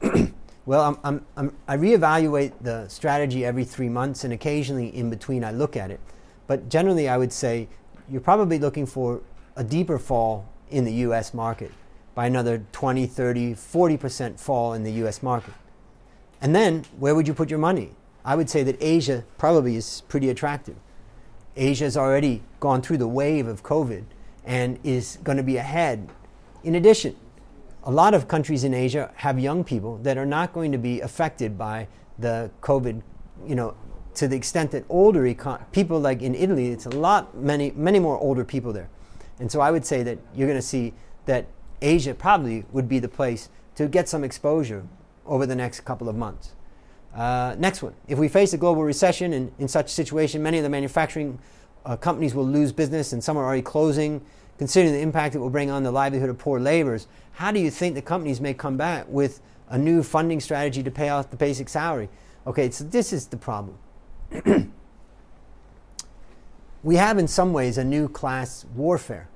[0.66, 5.42] well, I'm, I'm, I'm, i reevaluate the strategy every three months, and occasionally in between
[5.42, 5.98] I look at it.
[6.46, 7.66] But generally, I would say
[8.08, 9.20] you're probably looking for
[9.56, 11.70] a deeper fall in the US market
[12.14, 15.54] by another 20, 30, 40% fall in the US market.
[16.40, 17.90] And then where would you put your money?
[18.24, 20.76] I would say that Asia probably is pretty attractive.
[21.56, 24.04] Asia has already gone through the wave of COVID
[24.44, 26.08] and is going to be ahead.
[26.64, 27.16] In addition,
[27.84, 31.00] a lot of countries in Asia have young people that are not going to be
[31.00, 33.02] affected by the COVID,
[33.46, 33.74] you know,
[34.14, 37.98] to the extent that older econ- people like in Italy, it's a lot, many, many
[37.98, 38.88] more older people there.
[39.38, 40.94] And so I would say that you're going to see
[41.26, 41.46] that
[41.80, 44.86] Asia probably would be the place to get some exposure
[45.26, 46.52] over the next couple of months.
[47.14, 47.94] Uh, next one.
[48.08, 51.38] If we face a global recession, and in such a situation, many of the manufacturing
[51.84, 54.22] uh, companies will lose business, and some are already closing.
[54.58, 57.70] considering the impact it will bring on the livelihood of poor laborers, how do you
[57.70, 61.36] think the companies may come back with a new funding strategy to pay off the
[61.36, 62.08] basic salary?
[62.46, 63.76] Okay, so this is the problem.
[66.82, 69.28] we have, in some ways, a new class warfare.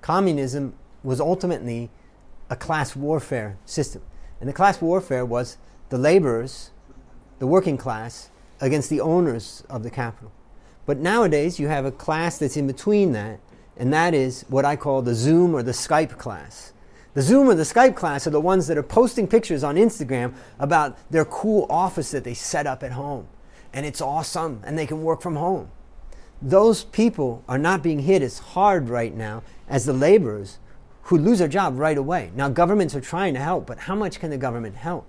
[0.00, 1.90] Communism was ultimately
[2.48, 4.02] a class warfare system.
[4.40, 6.70] And the class warfare was the laborers,
[7.38, 8.30] the working class,
[8.60, 10.32] against the owners of the capital.
[10.86, 13.40] But nowadays, you have a class that's in between that,
[13.76, 16.72] and that is what I call the Zoom or the Skype class.
[17.14, 20.34] The Zoom or the Skype class are the ones that are posting pictures on Instagram
[20.58, 23.26] about their cool office that they set up at home.
[23.72, 25.70] And it's awesome, and they can work from home.
[26.42, 30.58] Those people are not being hit as hard right now as the laborers
[31.02, 32.30] who lose their job right away.
[32.34, 35.06] Now, governments are trying to help, but how much can the government help?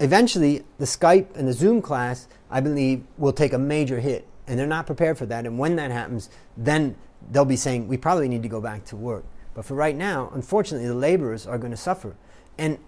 [0.00, 4.58] Eventually, the Skype and the Zoom class, I believe, will take a major hit, and
[4.58, 5.46] they're not prepared for that.
[5.46, 6.96] And when that happens, then
[7.30, 9.24] they'll be saying, we probably need to go back to work.
[9.54, 12.16] But for right now, unfortunately, the laborers are going to suffer.
[12.58, 12.78] And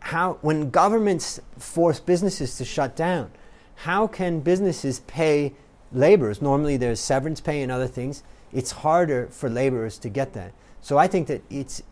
[0.00, 3.30] how, when governments force businesses to shut down,
[3.76, 5.54] how can businesses pay
[5.92, 6.42] laborers?
[6.42, 8.22] Normally, there's severance pay and other things.
[8.52, 10.52] It's harder for laborers to get that.
[10.80, 11.82] So I think that it's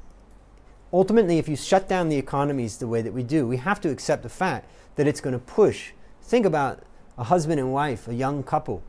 [0.92, 3.90] ultimately, if you shut down the economies the way that we do, we have to
[3.90, 5.92] accept the fact that it's going to push.
[6.22, 6.82] Think about
[7.16, 8.82] a husband and wife, a young couple.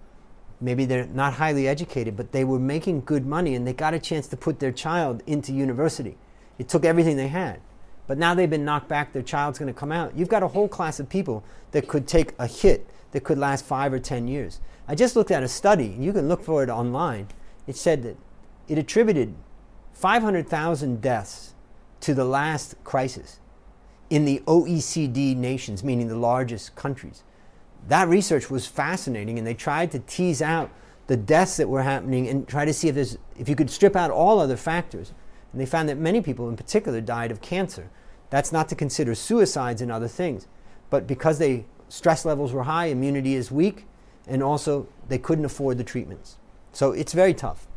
[0.59, 3.99] Maybe they're not highly educated, but they were making good money and they got a
[3.99, 6.17] chance to put their child into university.
[6.59, 7.59] It took everything they had.
[8.07, 10.15] But now they've been knocked back, their child's going to come out.
[10.15, 13.65] You've got a whole class of people that could take a hit that could last
[13.65, 14.59] five or ten years.
[14.87, 17.27] I just looked at a study, you can look for it online.
[17.67, 18.17] It said that
[18.67, 19.35] it attributed
[19.93, 21.53] 500,000 deaths
[22.01, 23.39] to the last crisis
[24.09, 27.23] in the OECD nations, meaning the largest countries.
[27.87, 30.71] That research was fascinating, and they tried to tease out
[31.07, 33.95] the deaths that were happening and try to see if, there's, if you could strip
[33.95, 35.13] out all other factors.
[35.51, 37.89] And they found that many people, in particular, died of cancer.
[38.29, 40.47] That's not to consider suicides and other things.
[40.89, 43.85] But because they stress levels were high, immunity is weak,
[44.31, 46.37] and also they couldn't afford the treatments.
[46.71, 47.67] So it's very tough.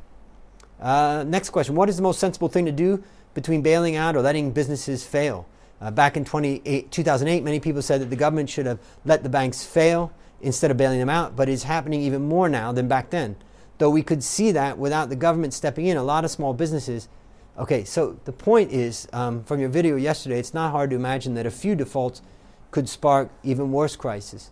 [0.80, 3.02] Uh, next question What is the most sensible thing to do
[3.34, 5.46] between bailing out or letting businesses fail?
[5.80, 9.64] Uh, back in 2008, many people said that the government should have let the banks
[9.64, 13.36] fail instead of bailing them out, but it's happening even more now than back then.
[13.78, 17.08] Though we could see that without the government stepping in, a lot of small businesses.
[17.58, 21.34] Okay, so the point is um, from your video yesterday, it's not hard to imagine
[21.34, 22.22] that a few defaults
[22.70, 24.50] could spark even worse crisis.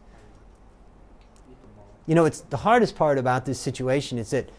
[2.06, 4.50] You know, it's the hardest part about this situation is that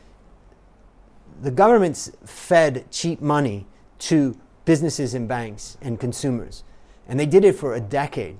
[1.41, 3.65] the government's fed cheap money
[3.99, 6.63] to businesses and banks and consumers.
[7.07, 8.37] And they did it for a decade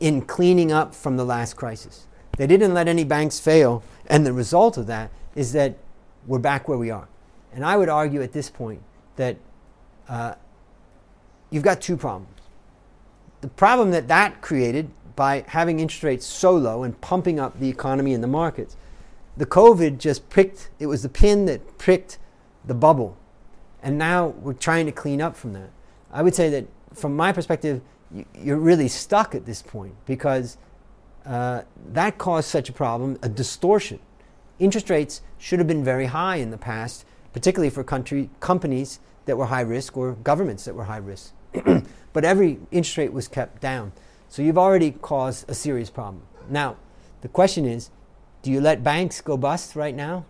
[0.00, 2.06] in cleaning up from the last crisis.
[2.36, 3.82] They didn't let any banks fail.
[4.06, 5.76] And the result of that is that
[6.26, 7.08] we're back where we are.
[7.52, 8.82] And I would argue at this point
[9.16, 9.36] that
[10.08, 10.34] uh,
[11.50, 12.28] you've got two problems.
[13.40, 17.68] The problem that that created by having interest rates so low and pumping up the
[17.68, 18.76] economy and the markets
[19.36, 22.18] the COVID just pricked, it was the pin that pricked
[22.64, 23.16] the bubble.
[23.82, 25.70] And now we're trying to clean up from that.
[26.12, 27.80] I would say that from my perspective,
[28.38, 30.56] you're really stuck at this point because
[31.26, 33.98] uh, that caused such a problem, a distortion.
[34.58, 39.36] Interest rates should have been very high in the past, particularly for country, companies that
[39.36, 41.32] were high risk or governments that were high risk.
[42.12, 43.92] but every interest rate was kept down.
[44.34, 46.24] So you've already caused a serious problem.
[46.50, 46.76] Now,
[47.20, 47.90] the question is
[48.42, 50.26] do you let banks go bust right now?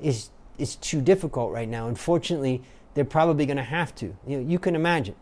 [0.00, 1.88] It's, it's too difficult right now.
[1.88, 2.62] Unfortunately,
[2.94, 4.16] they're probably going to have to.
[4.28, 5.16] You, know, you can imagine.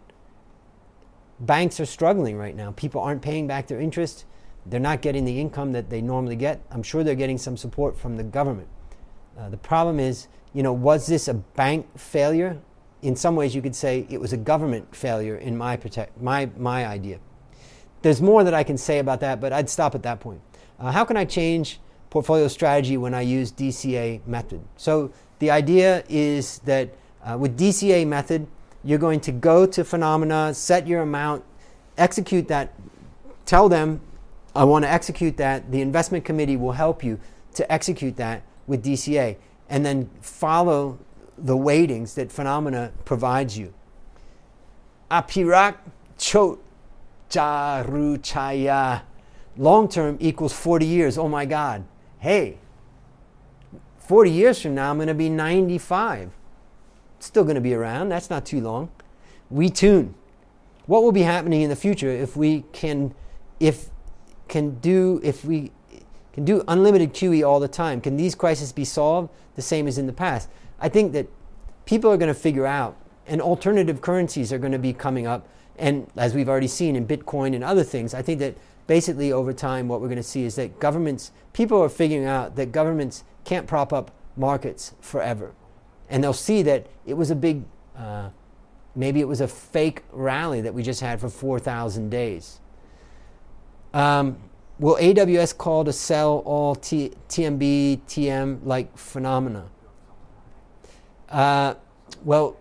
[1.41, 2.73] Banks are struggling right now.
[2.73, 4.27] People aren't paying back their interest.
[4.67, 6.61] They're not getting the income that they normally get.
[6.71, 8.69] I'm sure they're getting some support from the government.
[9.39, 12.61] Uh, the problem is, you know, was this a bank failure?
[13.01, 16.51] In some ways, you could say it was a government failure in my, protect, my,
[16.59, 17.19] my idea.
[18.05, 20.41] There's more that I can say about that, but I'd stop at that point.
[20.79, 21.81] Uh, how can I change
[22.15, 24.61] portfolio strategy when I use DCA method.
[24.77, 26.95] So the idea is that
[27.25, 28.47] uh, with DCA method,
[28.85, 31.43] you're going to go to FINNOMENA, set your amount,
[31.99, 32.73] execute that,
[33.47, 34.01] tell them,
[34.55, 35.73] I want to execute that.
[35.73, 37.19] The investment committee will help you
[37.55, 39.37] to execute that with DCA,
[39.69, 41.01] and then follow
[41.37, 43.75] the weightings that FINNOMENA provides you.
[45.11, 45.79] Apirak
[46.17, 46.61] chot
[47.35, 49.03] charuchaya.
[49.57, 51.19] Long term equals 40 years.
[51.19, 51.85] Oh my God
[52.25, 52.57] hey,
[53.99, 56.31] 40 years from now, I'm going to be 95.
[57.19, 58.09] Still going to be around.
[58.09, 58.91] That's not too long.
[59.51, 60.15] We tune.
[60.87, 63.15] What will be happening in the future if we can,
[63.61, 63.91] if
[64.49, 65.71] can do, if we
[66.33, 68.01] can do unlimited QE all the time?
[68.01, 70.49] Can these crises be solved the same as in the past?
[70.81, 71.29] I think that
[71.85, 75.47] people are going to figure out, and alternative currencies are going to be coming up.
[75.79, 78.57] And as we've already seen in Bitcoin and other things, I think that
[78.87, 82.57] basically over time, what we're going to see is that governments, people are figuring out
[82.57, 85.53] that governments can't prop up markets forever.
[86.09, 87.65] And they'll see that it was a big,
[87.97, 88.31] uh,
[88.95, 92.61] maybe it was a fake rally that we just had for 4,000 days.
[93.93, 94.39] Um,
[94.79, 99.65] will AWS call to sell all T- TMB, TM like FINNOMENA?
[101.31, 101.75] Uh,
[102.25, 102.57] well,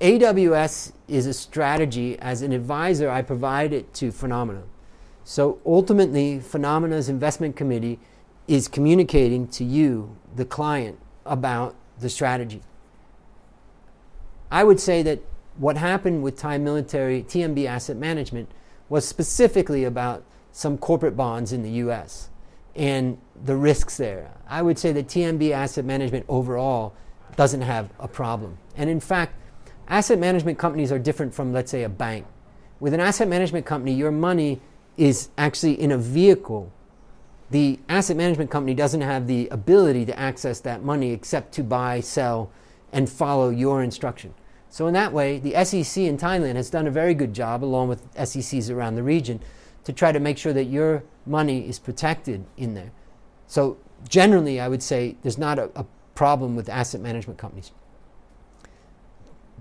[0.00, 2.18] AWS is a strategy.
[2.18, 4.62] As an advisor, I provide it to FINNOMENA.
[5.24, 7.98] So ultimately, FINNOMENA's investment committee
[8.46, 12.60] is communicating to you, the client, about the strategy.
[14.50, 15.20] I would say that
[15.56, 18.50] what happened with Thai Military TMB Asset Management
[18.88, 22.28] was specifically about some corporate bonds in the US
[22.76, 24.32] and the risks there.
[24.48, 26.94] I would say that TMB Asset Management overall
[27.36, 28.58] doesn't have a problem.
[28.76, 29.34] And in fact,
[29.88, 32.26] asset management companies are different from, let's say, a bank.
[32.80, 34.60] With an asset management company, your money
[34.96, 36.72] is actually in a vehicle.
[37.50, 42.00] The asset management company doesn't have the ability to access that money except to buy,
[42.00, 42.50] sell,
[42.92, 44.34] and follow your instruction.
[44.70, 47.88] So, in that way, the SEC in Thailand has done a very good job, along
[47.88, 49.40] with SECs around the region,
[49.84, 52.90] to try to make sure that your money is protected in there.
[53.46, 53.76] So,
[54.08, 57.70] generally, I would say there's not a, a problem with asset management companies.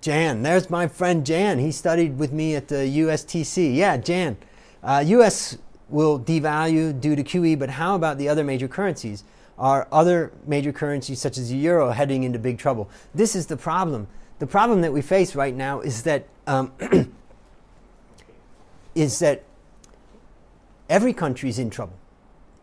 [0.03, 1.59] Jan, there's my friend Jan.
[1.59, 3.73] He studied with me at the USTC.
[3.73, 4.35] Yeah, Jan.
[4.83, 9.23] Uh, US will devalue due to QE, but how about the other major currencies?
[9.57, 12.89] Are other major currencies such as the euro heading into big trouble?
[13.15, 14.07] This is the problem.
[14.39, 16.73] The problem that we face right now is that um,
[18.95, 19.43] is that
[20.89, 21.97] every country is in trouble.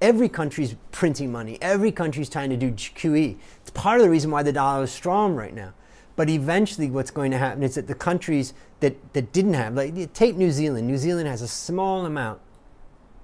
[0.03, 1.57] Every country's printing money.
[1.63, 3.39] Every country's trying to do QE.
[3.63, 5.73] It's part of the reason why the dollar is strong right now.
[6.21, 10.13] But eventually, what's going to happen is that the countries that, that didn't have, like
[10.13, 10.87] take New Zealand.
[10.87, 12.43] New Zealand has a small amount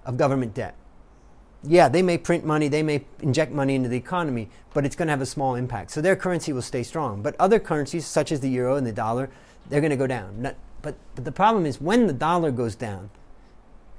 [0.07, 0.74] of government debt.
[1.62, 5.09] Yeah, they may print money, they may inject money into the economy, but it's going
[5.09, 5.90] to have a small impact.
[5.90, 7.20] So their currency will stay strong.
[7.20, 9.28] But other currencies, such as the euro and the dollar,
[9.68, 10.40] they're going to go down.
[10.40, 13.11] Not, but, but the problem is when the dollar goes down,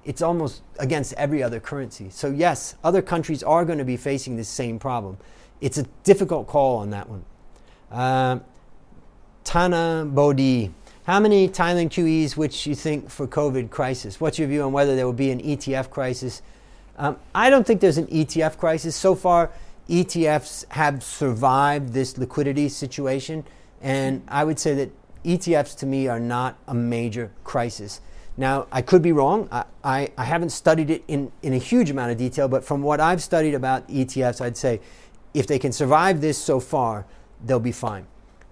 [0.06, 2.10] it's almost against every other currency.
[2.10, 5.20] So, yes, other countries are going to be facing this same problem.
[5.62, 7.26] It's a difficult call on that one.
[7.92, 8.40] Uh,
[9.48, 10.74] Tana Bodhi.
[11.06, 14.20] How many Thailand QEs which you think for COVID crisis?
[14.20, 16.42] What's your view on whether there will be an ETF crisis?
[16.98, 18.94] Um, I don't think there's an ETF crisis.
[18.94, 19.50] So far,
[19.88, 23.46] ETFs have survived this liquidity situation,
[23.82, 24.92] and I would say that
[25.24, 28.02] ETFs to me are not a major crisis.
[28.36, 29.48] Now, I could be wrong.
[29.50, 32.82] I, I, I, haven't studied it in, in a huge amount of detail, but from
[32.82, 34.82] what I've studied about ETFs, I'd say
[35.34, 37.06] if they can survive this so far,
[37.46, 38.08] they'll be fine.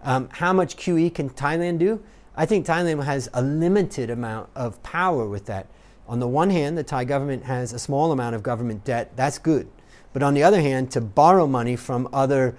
[0.06, 2.02] Um, how much QE can Thailand do?
[2.38, 5.68] I think Thailand has a limited amount of power with that.
[6.08, 9.12] On the one hand, the Thai government has a small amount of government debt.
[9.16, 9.68] That's good.
[10.14, 12.56] But on the other hand, to borrow money from other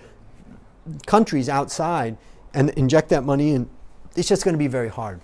[1.07, 2.17] countries outside
[2.53, 3.71] and inject that money in,
[4.17, 5.21] it's just going to be very hard.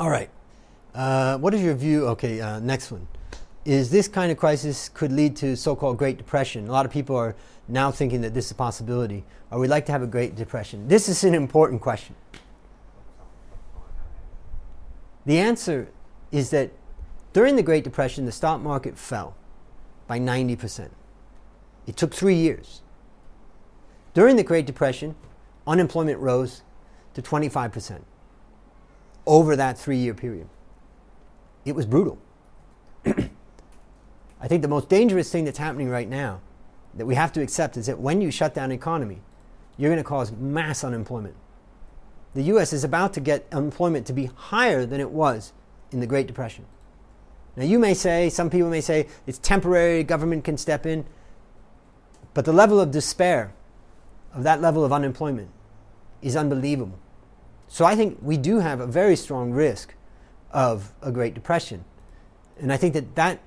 [0.00, 0.30] All right.
[0.94, 2.06] Uh, what is your view?
[2.08, 3.06] Okay, uh, next one.
[3.64, 6.66] Is this kind of crisis could lead to so-called Great Depression?
[6.68, 7.36] A lot of people are
[7.68, 10.88] now thinking that this is a possibility, or we'd like to have a Great Depression.
[10.88, 12.16] This is an important question.
[15.26, 15.88] The answer
[16.32, 16.70] is that
[17.34, 19.36] during the Great Depression, the stock market fell
[20.06, 20.88] by 90%.
[21.86, 22.80] It took three years.
[24.14, 25.14] During the Great Depression,
[25.66, 26.62] unemployment rose
[27.12, 28.00] to 25%
[29.26, 30.48] over that three year period.
[31.66, 32.18] It was brutal.
[33.04, 36.40] I think the most dangerous thing that's happening right now
[36.94, 39.20] that we have to accept is that when you shut down the economy,
[39.76, 41.34] you're going to cause mass unemployment.
[42.34, 45.52] The US is about to get unemployment to be higher than it was
[45.90, 46.66] in the Great Depression.
[47.56, 51.04] Now, you may say, some people may say, it's temporary, government can step in.
[52.34, 53.52] But the level of despair
[54.32, 55.50] of that level of unemployment
[56.22, 56.98] is unbelievable.
[57.66, 59.94] So I think we do have a very strong risk
[60.52, 61.84] of a Great Depression.
[62.60, 63.40] And I think that, that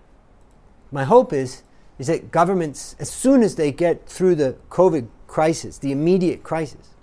[0.92, 1.64] my hope is,
[2.02, 6.96] is that governments, as soon as they get through the COVID crisis, the immediate crisis,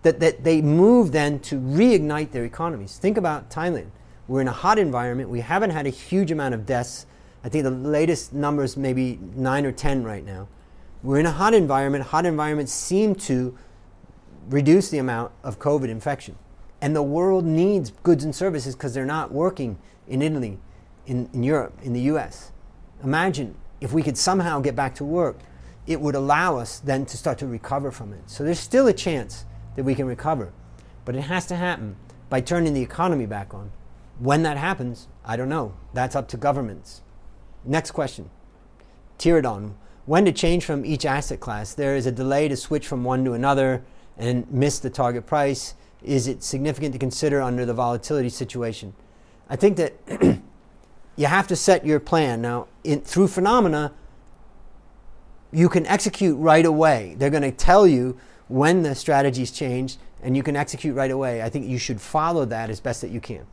[0.00, 2.96] that, that they move then to reignite their economies.
[2.96, 3.90] Think about Thailand.
[4.28, 5.28] We're in a hot environment.
[5.28, 7.04] We haven't had a huge amount of deaths.
[7.44, 10.48] I think the latest numbers maybe nine or ten right now.
[11.02, 12.04] We're in a hot environment.
[12.04, 13.58] Hot environments seem to
[14.48, 16.38] reduce the amount of COVID infection.
[16.80, 19.76] And the world needs goods and services because they're not working
[20.08, 20.58] in Italy,
[21.04, 22.52] in, in Europe, in the US.
[23.04, 25.38] Imagine if we could somehow get back to work.
[25.84, 28.22] it would allow us then to start to recover from it.
[28.26, 29.44] So there's still a chance
[29.74, 30.52] that we can recover,
[31.04, 31.96] but it has to happen
[32.30, 33.72] by turning the economy back on.
[34.20, 35.74] When that happens, I don't know.
[35.92, 37.02] That's up to governments.
[37.64, 38.30] Next question.
[39.18, 39.74] Tiradon.
[40.06, 41.74] When to change from each asset class?
[41.74, 43.82] There is a delay to switch from one to another
[44.16, 45.74] and miss the target price.
[46.00, 48.94] Is it significant to consider under the volatility situation?
[49.50, 49.94] I think that
[51.16, 52.42] you have to set your plan.
[52.42, 53.92] Now, in, through FINNOMENA,
[55.52, 57.14] you can execute right away.
[57.18, 58.18] They're going to tell you
[58.48, 61.42] when the strategy's changed, and you can execute right away.
[61.42, 63.46] I think you should follow that as best that you can.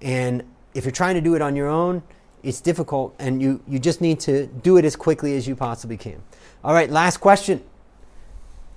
[0.00, 0.44] And
[0.74, 2.02] if you're trying to do it on your own,
[2.42, 5.96] it's difficult, and you, you just need to do it as quickly as you possibly
[5.96, 6.22] can.
[6.64, 7.62] All right, last question.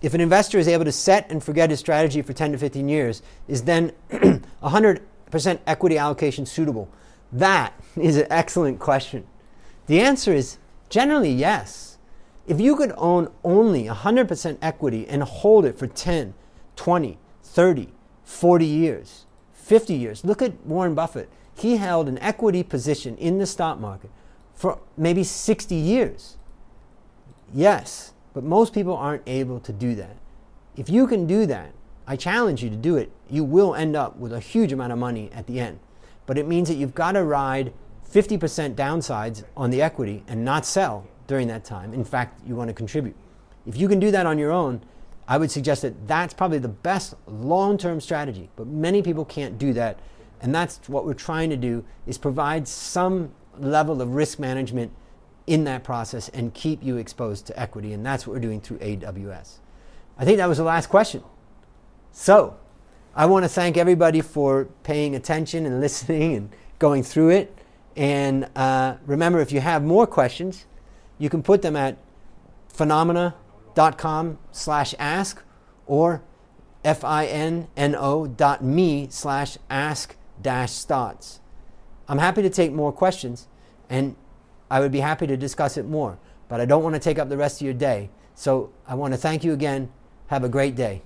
[0.01, 2.87] If an investor is able to set and forget his strategy for 10 to 15
[2.87, 6.89] years, is then 100% equity allocation suitable?
[7.35, 9.27] That is an excellent question.
[9.87, 10.57] The answer is
[10.87, 11.97] generally yes.
[12.47, 16.33] If you could own only 100% equity and hold it for 10,
[16.77, 17.89] 20, 30,
[18.23, 21.29] 40 years, 50 years, look at Warren Buffett.
[21.53, 24.11] He held an equity position in the stock market
[24.53, 26.37] for maybe 60 years.
[27.53, 30.15] Yes, but most people aren't able to do that.
[30.77, 31.73] If you can do that,
[32.07, 33.11] I challenge you to do it.
[33.29, 35.79] You will end up with a huge amount of money at the end.
[36.26, 37.73] But it means that you've got to ride
[38.10, 41.93] 50% downsides on the equity and not sell during that time.
[41.93, 43.15] In fact, you want to contribute.
[43.65, 44.81] If you can do that on your own,
[45.27, 48.49] I would suggest that that's probably the best long-term strategy.
[48.56, 49.99] But many people can't do that,
[50.39, 54.91] and that's what we're trying to do is provide some level of risk management
[55.47, 58.77] in that process and keep you exposed to equity, and that's what we're doing through
[58.80, 59.60] AWS.
[60.18, 61.23] I think that was the last question.
[62.11, 62.57] So,
[63.17, 67.57] I want to thank everybody for paying attention and listening and going through it.
[67.95, 70.65] And uh, remember, if you have more questions,
[71.17, 71.97] you can put them at
[72.73, 75.41] finnomena.com slash ask
[75.87, 76.21] or
[76.83, 81.39] F-I-N-N-O dot me slash ask dash stotz.
[82.07, 83.47] I'm happy to take more questions
[83.89, 84.15] and
[84.69, 86.19] I would be happy to discuss it more,
[86.49, 88.09] but I don't want to take up the rest of your day.
[88.35, 89.89] So I want to thank you again.
[90.27, 91.01] Have a great day.